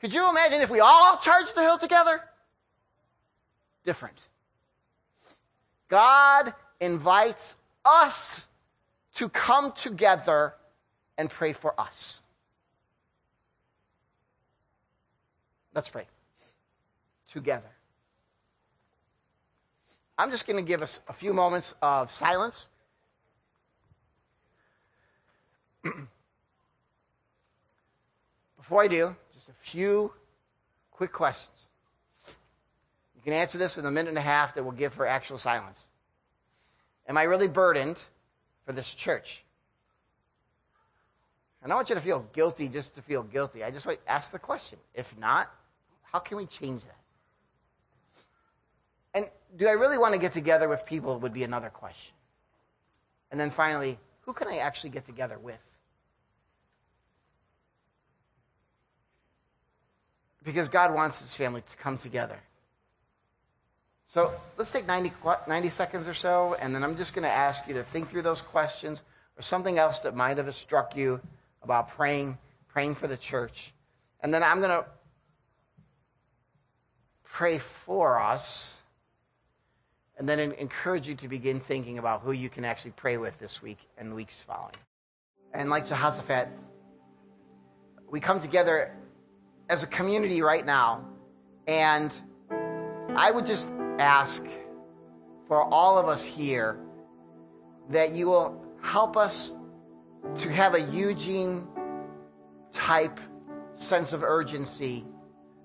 Could 0.00 0.14
you 0.14 0.30
imagine 0.30 0.62
if 0.62 0.70
we 0.70 0.80
all 0.80 1.18
charged 1.18 1.54
the 1.54 1.60
hill 1.60 1.78
together? 1.78 2.22
Different. 3.84 4.18
God 5.88 6.54
invites 6.80 7.54
us 7.84 8.46
to 9.16 9.28
come 9.28 9.72
together 9.72 10.54
and 11.18 11.28
pray 11.30 11.52
for 11.52 11.78
us. 11.78 12.20
Let's 15.74 15.90
pray 15.90 16.06
together. 17.30 17.68
I'm 20.16 20.30
just 20.30 20.46
going 20.46 20.62
to 20.62 20.66
give 20.66 20.80
us 20.80 21.00
a 21.08 21.12
few 21.12 21.34
moments 21.34 21.74
of 21.82 22.10
silence. 22.10 22.66
Before 28.56 28.82
I 28.82 28.88
do, 28.88 29.14
just 29.34 29.48
a 29.48 29.52
few 29.52 30.12
quick 30.90 31.12
questions. 31.12 31.68
You 33.14 33.22
can 33.22 33.32
answer 33.32 33.58
this 33.58 33.76
in 33.76 33.84
the 33.84 33.90
minute 33.90 34.10
and 34.10 34.18
a 34.18 34.22
half 34.22 34.54
that 34.54 34.62
we'll 34.62 34.72
give 34.72 34.92
for 34.92 35.06
actual 35.06 35.38
silence. 35.38 35.84
Am 37.08 37.16
I 37.16 37.24
really 37.24 37.48
burdened 37.48 37.96
for 38.64 38.72
this 38.72 38.92
church? 38.92 39.44
I 41.72 41.74
want 41.74 41.88
you 41.88 41.94
to 41.96 42.00
feel 42.00 42.24
guilty 42.32 42.68
just 42.68 42.94
to 42.94 43.02
feel 43.02 43.22
guilty. 43.22 43.64
I 43.64 43.70
just 43.70 43.86
want 43.86 44.04
to 44.04 44.10
ask 44.10 44.30
the 44.30 44.38
question. 44.38 44.78
If 44.94 45.16
not, 45.18 45.50
how 46.02 46.20
can 46.20 46.36
we 46.36 46.46
change 46.46 46.82
that? 46.84 46.96
And 49.14 49.26
do 49.56 49.66
I 49.66 49.72
really 49.72 49.98
want 49.98 50.12
to 50.14 50.18
get 50.18 50.32
together 50.32 50.68
with 50.68 50.86
people 50.86 51.18
would 51.18 51.32
be 51.32 51.42
another 51.42 51.70
question. 51.70 52.14
And 53.30 53.40
then 53.40 53.50
finally, 53.50 53.98
who 54.20 54.32
can 54.32 54.48
I 54.48 54.58
actually 54.58 54.90
get 54.90 55.06
together 55.06 55.38
with? 55.38 55.58
Because 60.46 60.68
God 60.68 60.94
wants 60.94 61.18
his 61.18 61.34
family 61.34 61.62
to 61.68 61.76
come 61.76 61.98
together. 61.98 62.38
So 64.06 64.32
let's 64.56 64.70
take 64.70 64.86
90, 64.86 65.12
90 65.48 65.70
seconds 65.70 66.06
or 66.06 66.14
so, 66.14 66.56
and 66.60 66.72
then 66.72 66.84
I'm 66.84 66.96
just 66.96 67.14
going 67.14 67.24
to 67.24 67.28
ask 67.28 67.66
you 67.66 67.74
to 67.74 67.82
think 67.82 68.08
through 68.08 68.22
those 68.22 68.40
questions 68.42 69.02
or 69.36 69.42
something 69.42 69.76
else 69.76 69.98
that 70.00 70.14
might 70.14 70.36
have 70.36 70.54
struck 70.54 70.96
you 70.96 71.20
about 71.62 71.88
praying, 71.88 72.38
praying 72.68 72.94
for 72.94 73.08
the 73.08 73.16
church. 73.16 73.72
And 74.20 74.32
then 74.32 74.44
I'm 74.44 74.60
going 74.60 74.70
to 74.70 74.86
pray 77.24 77.58
for 77.58 78.20
us 78.20 78.72
and 80.16 80.28
then 80.28 80.38
encourage 80.38 81.08
you 81.08 81.16
to 81.16 81.28
begin 81.28 81.58
thinking 81.58 81.98
about 81.98 82.22
who 82.22 82.30
you 82.30 82.48
can 82.48 82.64
actually 82.64 82.92
pray 82.92 83.16
with 83.16 83.36
this 83.40 83.60
week 83.60 83.78
and 83.98 84.14
weeks 84.14 84.40
following. 84.46 84.76
And 85.52 85.70
like 85.70 85.88
Jehoshaphat, 85.88 86.48
we 88.08 88.20
come 88.20 88.40
together 88.40 88.94
as 89.68 89.82
a 89.82 89.86
community 89.86 90.42
right 90.42 90.64
now, 90.64 91.04
and 91.66 92.12
I 93.16 93.30
would 93.30 93.46
just 93.46 93.68
ask 93.98 94.44
for 95.48 95.62
all 95.62 95.98
of 95.98 96.08
us 96.08 96.22
here 96.22 96.78
that 97.90 98.12
you 98.12 98.26
will 98.28 98.60
help 98.82 99.16
us 99.16 99.52
to 100.36 100.48
have 100.48 100.74
a 100.74 100.80
Eugene 100.80 101.66
type 102.72 103.20
sense 103.74 104.12
of 104.12 104.22
urgency 104.22 105.04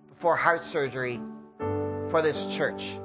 before 0.09 0.35
heart 0.35 0.65
surgery 0.65 1.19
for 2.09 2.21
this 2.21 2.45
church. 2.45 2.97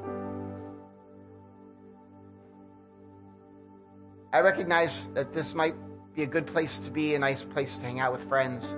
I 4.33 4.41
recognize 4.41 5.09
that 5.15 5.33
this 5.33 5.55
might 5.55 5.75
be 6.15 6.23
a 6.23 6.27
good 6.27 6.47
place 6.47 6.79
to 6.81 6.91
be, 6.91 7.15
a 7.15 7.19
nice 7.19 7.43
place 7.43 7.79
to 7.79 7.85
hang 7.85 8.01
out 8.01 8.13
with 8.13 8.29
friends, 8.29 8.75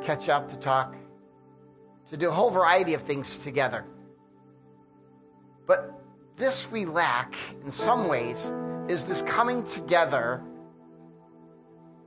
catch 0.00 0.28
up, 0.28 0.50
to 0.50 0.56
talk, 0.56 0.94
to 2.10 2.16
do 2.16 2.28
a 2.28 2.32
whole 2.32 2.50
variety 2.50 2.94
of 2.94 3.02
things 3.02 3.38
together. 3.38 3.84
But 5.66 5.94
this 6.36 6.70
we 6.70 6.84
lack 6.84 7.34
in 7.64 7.70
some 7.70 8.08
ways 8.08 8.52
is 8.88 9.04
this 9.04 9.22
coming 9.22 9.64
together 9.68 10.42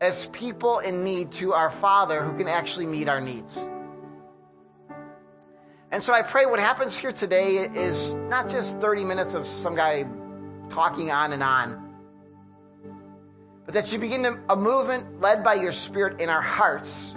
as 0.01 0.27
people 0.27 0.79
in 0.79 1.03
need 1.03 1.31
to 1.31 1.53
our 1.53 1.71
Father 1.71 2.21
who 2.21 2.37
can 2.37 2.49
actually 2.49 2.85
meet 2.85 3.07
our 3.07 3.21
needs. 3.21 3.57
And 5.91 6.03
so 6.03 6.11
I 6.11 6.23
pray 6.23 6.45
what 6.45 6.59
happens 6.59 6.97
here 6.97 7.11
today 7.13 7.57
is 7.57 8.13
not 8.15 8.49
just 8.49 8.77
30 8.79 9.05
minutes 9.05 9.33
of 9.33 9.47
some 9.47 9.75
guy 9.75 10.05
talking 10.69 11.11
on 11.11 11.31
and 11.31 11.43
on, 11.43 11.93
but 13.65 13.75
that 13.75 13.91
you 13.93 13.99
begin 13.99 14.25
a 14.49 14.55
movement 14.55 15.21
led 15.21 15.43
by 15.43 15.53
your 15.53 15.71
Spirit 15.71 16.19
in 16.19 16.29
our 16.29 16.41
hearts 16.41 17.13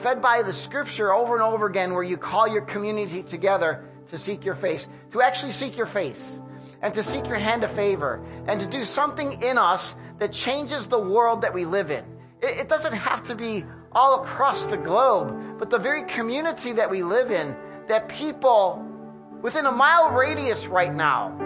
fed 0.00 0.20
by 0.22 0.42
the 0.42 0.52
scripture 0.52 1.12
over 1.12 1.34
and 1.34 1.42
over 1.42 1.66
again, 1.66 1.94
where 1.94 2.02
you 2.02 2.16
call 2.16 2.48
your 2.48 2.62
community 2.62 3.22
together 3.22 3.84
to 4.08 4.18
seek 4.18 4.44
your 4.44 4.54
face, 4.54 4.88
to 5.12 5.22
actually 5.22 5.52
seek 5.52 5.76
your 5.76 5.86
face, 5.86 6.40
and 6.82 6.94
to 6.94 7.04
seek 7.04 7.26
your 7.26 7.36
hand 7.36 7.62
of 7.62 7.70
favor, 7.72 8.24
and 8.46 8.60
to 8.60 8.66
do 8.66 8.84
something 8.84 9.42
in 9.42 9.58
us 9.58 9.94
that 10.18 10.32
changes 10.32 10.86
the 10.86 10.98
world 10.98 11.42
that 11.42 11.54
we 11.54 11.64
live 11.64 11.90
in. 11.90 12.04
It, 12.40 12.60
it 12.60 12.68
doesn't 12.68 12.94
have 12.94 13.24
to 13.24 13.34
be 13.34 13.64
all 13.92 14.22
across 14.22 14.64
the 14.66 14.76
globe, 14.76 15.58
but 15.58 15.70
the 15.70 15.78
very 15.78 16.04
community 16.04 16.72
that 16.72 16.90
we 16.90 17.02
live 17.02 17.30
in, 17.30 17.56
that 17.88 18.08
people 18.08 18.86
within 19.42 19.66
a 19.66 19.72
mile 19.72 20.10
radius 20.10 20.66
right 20.66 20.94
now, 20.94 21.36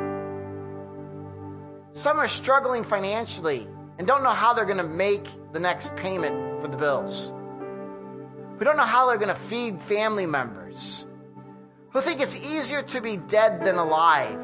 some 1.95 2.19
are 2.19 2.29
struggling 2.29 2.85
financially 2.85 3.69
and 3.99 4.07
don't 4.07 4.23
know 4.23 4.31
how 4.31 4.53
they're 4.53 4.65
going 4.65 4.79
to 4.79 4.83
make 4.85 5.27
the 5.53 5.61
next 5.61 5.95
payment 5.97 6.61
for 6.61 6.69
the 6.69 6.77
bills. 6.77 7.33
We 8.59 8.65
don't 8.65 8.77
know 8.77 8.85
how 8.85 9.09
they're 9.09 9.17
going 9.17 9.29
to 9.29 9.43
feed 9.49 9.83
family 9.83 10.27
members 10.27 11.07
who 11.91 12.01
think 12.01 12.21
it's 12.21 12.37
easier 12.37 12.83
to 12.83 13.01
be 13.01 13.17
dead 13.17 13.65
than 13.65 13.77
alive, 13.77 14.41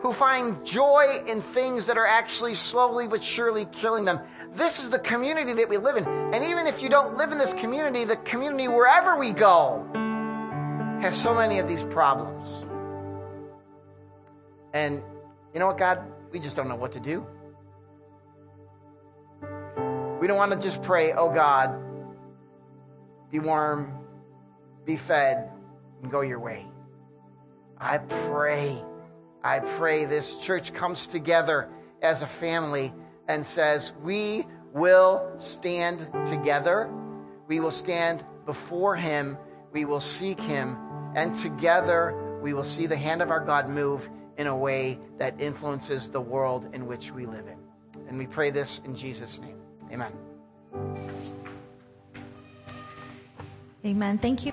who 0.00 0.12
find 0.12 0.64
joy 0.64 1.22
in 1.26 1.40
things 1.40 1.86
that 1.86 1.96
are 1.98 2.06
actually 2.06 2.54
slowly 2.54 3.08
but 3.08 3.22
surely 3.22 3.66
killing 3.66 4.04
them. 4.04 4.20
This 4.52 4.80
is 4.80 4.90
the 4.90 4.98
community 4.98 5.52
that 5.52 5.68
we 5.68 5.76
live 5.76 5.96
in. 5.96 6.06
And 6.06 6.44
even 6.44 6.66
if 6.66 6.82
you 6.82 6.88
don't 6.88 7.16
live 7.16 7.32
in 7.32 7.38
this 7.38 7.52
community, 7.54 8.04
the 8.04 8.16
community 8.16 8.68
wherever 8.68 9.16
we 9.16 9.30
go 9.32 9.86
has 11.00 11.16
so 11.20 11.34
many 11.34 11.58
of 11.58 11.68
these 11.68 11.84
problems. 11.84 12.64
And 14.72 15.02
you 15.54 15.60
know 15.60 15.68
what, 15.68 15.78
God? 15.78 16.02
We 16.32 16.40
just 16.40 16.56
don't 16.56 16.68
know 16.68 16.76
what 16.76 16.92
to 16.92 17.00
do. 17.00 17.26
We 20.20 20.26
don't 20.26 20.36
want 20.36 20.52
to 20.52 20.58
just 20.58 20.82
pray, 20.82 21.12
oh 21.12 21.32
God, 21.32 21.87
be 23.30 23.38
warm, 23.38 23.92
be 24.84 24.96
fed, 24.96 25.50
and 26.02 26.10
go 26.10 26.20
your 26.20 26.40
way. 26.40 26.66
I 27.78 27.98
pray, 27.98 28.76
I 29.42 29.60
pray 29.60 30.04
this 30.04 30.34
church 30.36 30.74
comes 30.74 31.06
together 31.06 31.68
as 32.02 32.22
a 32.22 32.26
family 32.26 32.92
and 33.28 33.44
says, 33.44 33.92
We 34.02 34.46
will 34.72 35.30
stand 35.38 36.08
together. 36.26 36.90
We 37.46 37.60
will 37.60 37.72
stand 37.72 38.24
before 38.46 38.96
Him. 38.96 39.38
We 39.72 39.84
will 39.84 40.00
seek 40.00 40.40
Him. 40.40 40.76
And 41.14 41.36
together 41.38 42.38
we 42.42 42.54
will 42.54 42.64
see 42.64 42.86
the 42.86 42.96
hand 42.96 43.22
of 43.22 43.30
our 43.30 43.44
God 43.44 43.68
move 43.68 44.08
in 44.36 44.46
a 44.46 44.56
way 44.56 44.98
that 45.18 45.40
influences 45.40 46.08
the 46.08 46.20
world 46.20 46.68
in 46.72 46.86
which 46.86 47.10
we 47.10 47.26
live 47.26 47.46
in. 47.46 47.58
And 48.08 48.18
we 48.18 48.26
pray 48.26 48.50
this 48.50 48.80
in 48.84 48.96
Jesus' 48.96 49.38
name. 49.38 49.56
Amen. 49.92 50.12
Amen. 53.84 54.18
Thank 54.18 54.44
you. 54.44 54.52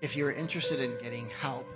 If 0.00 0.16
you're 0.16 0.32
interested 0.32 0.80
in 0.80 0.96
getting 0.98 1.28
help 1.30 1.66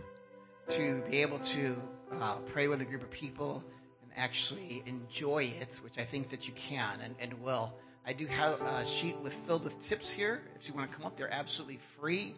to 0.68 1.03
be 1.11 1.23
able 1.23 1.39
to 1.41 1.77
uh, 2.20 2.37
pray 2.47 2.68
with 2.68 2.81
a 2.81 2.85
group 2.85 3.03
of 3.03 3.11
people 3.11 3.64
and 4.03 4.12
actually 4.16 4.83
enjoy 4.87 5.53
it, 5.61 5.81
which 5.83 5.99
I 5.99 6.05
think 6.05 6.29
that 6.29 6.47
you 6.47 6.55
can 6.55 7.01
and, 7.03 7.14
and 7.18 7.35
will, 7.43 7.75
I 8.07 8.12
do 8.12 8.27
have 8.27 8.61
a 8.61 8.87
sheet 8.87 9.16
with 9.18 9.33
filled 9.33 9.64
with 9.64 9.81
tips 9.85 10.09
here. 10.11 10.43
If 10.57 10.68
you 10.68 10.75
want 10.75 10.91
to 10.91 10.97
come 10.97 11.07
up, 11.07 11.16
they're 11.16 11.33
absolutely 11.33 11.79
free, 12.01 12.35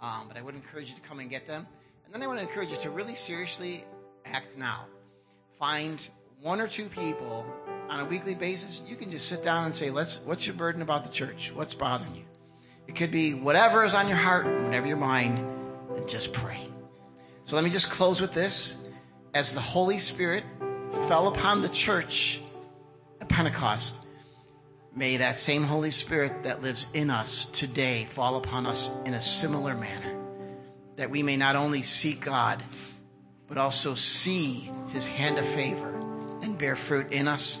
um, 0.00 0.26
but 0.28 0.36
I 0.36 0.42
would 0.42 0.54
encourage 0.54 0.88
you 0.88 0.94
to 0.94 1.00
come 1.00 1.18
and 1.18 1.28
get 1.28 1.46
them. 1.46 1.66
And 2.04 2.14
then 2.14 2.22
I 2.22 2.26
want 2.26 2.38
to 2.38 2.44
encourage 2.46 2.70
you 2.70 2.76
to 2.78 2.90
really 2.90 3.16
seriously 3.16 3.84
act 4.24 4.56
now. 4.56 4.86
Find 5.58 6.08
one 6.40 6.60
or 6.60 6.68
two 6.68 6.88
people 6.88 7.44
on 7.88 8.00
a 8.00 8.04
weekly 8.04 8.34
basis. 8.34 8.82
You 8.86 8.96
can 8.96 9.10
just 9.10 9.28
sit 9.28 9.42
down 9.42 9.64
and 9.64 9.74
say, 9.74 9.90
"Let's. 9.90 10.20
What's 10.24 10.46
your 10.46 10.56
burden 10.56 10.82
about 10.82 11.04
the 11.04 11.10
church? 11.10 11.52
What's 11.54 11.74
bothering 11.74 12.14
you?" 12.14 12.24
It 12.86 12.96
could 12.96 13.10
be 13.10 13.34
whatever 13.34 13.84
is 13.84 13.94
on 13.94 14.08
your 14.08 14.16
heart, 14.16 14.46
whatever 14.62 14.86
your 14.86 14.96
mind, 14.96 15.38
and 15.96 16.08
just 16.08 16.32
pray. 16.32 16.68
So 17.42 17.54
let 17.54 17.64
me 17.64 17.70
just 17.70 17.90
close 17.90 18.20
with 18.20 18.32
this. 18.32 18.78
As 19.34 19.54
the 19.54 19.60
Holy 19.60 19.98
Spirit 19.98 20.44
fell 21.06 21.28
upon 21.28 21.60
the 21.60 21.68
church 21.68 22.40
at 23.20 23.28
Pentecost, 23.28 24.00
may 24.94 25.18
that 25.18 25.36
same 25.36 25.62
Holy 25.62 25.90
Spirit 25.90 26.42
that 26.44 26.62
lives 26.62 26.86
in 26.94 27.10
us 27.10 27.46
today 27.52 28.06
fall 28.06 28.36
upon 28.36 28.66
us 28.66 28.90
in 29.04 29.14
a 29.14 29.20
similar 29.20 29.74
manner. 29.74 30.14
That 30.96 31.10
we 31.10 31.22
may 31.22 31.36
not 31.36 31.56
only 31.56 31.82
seek 31.82 32.24
God, 32.24 32.62
but 33.46 33.58
also 33.58 33.94
see 33.94 34.70
his 34.88 35.06
hand 35.06 35.38
of 35.38 35.46
favor 35.46 35.94
and 36.42 36.58
bear 36.58 36.74
fruit 36.74 37.12
in 37.12 37.28
us 37.28 37.60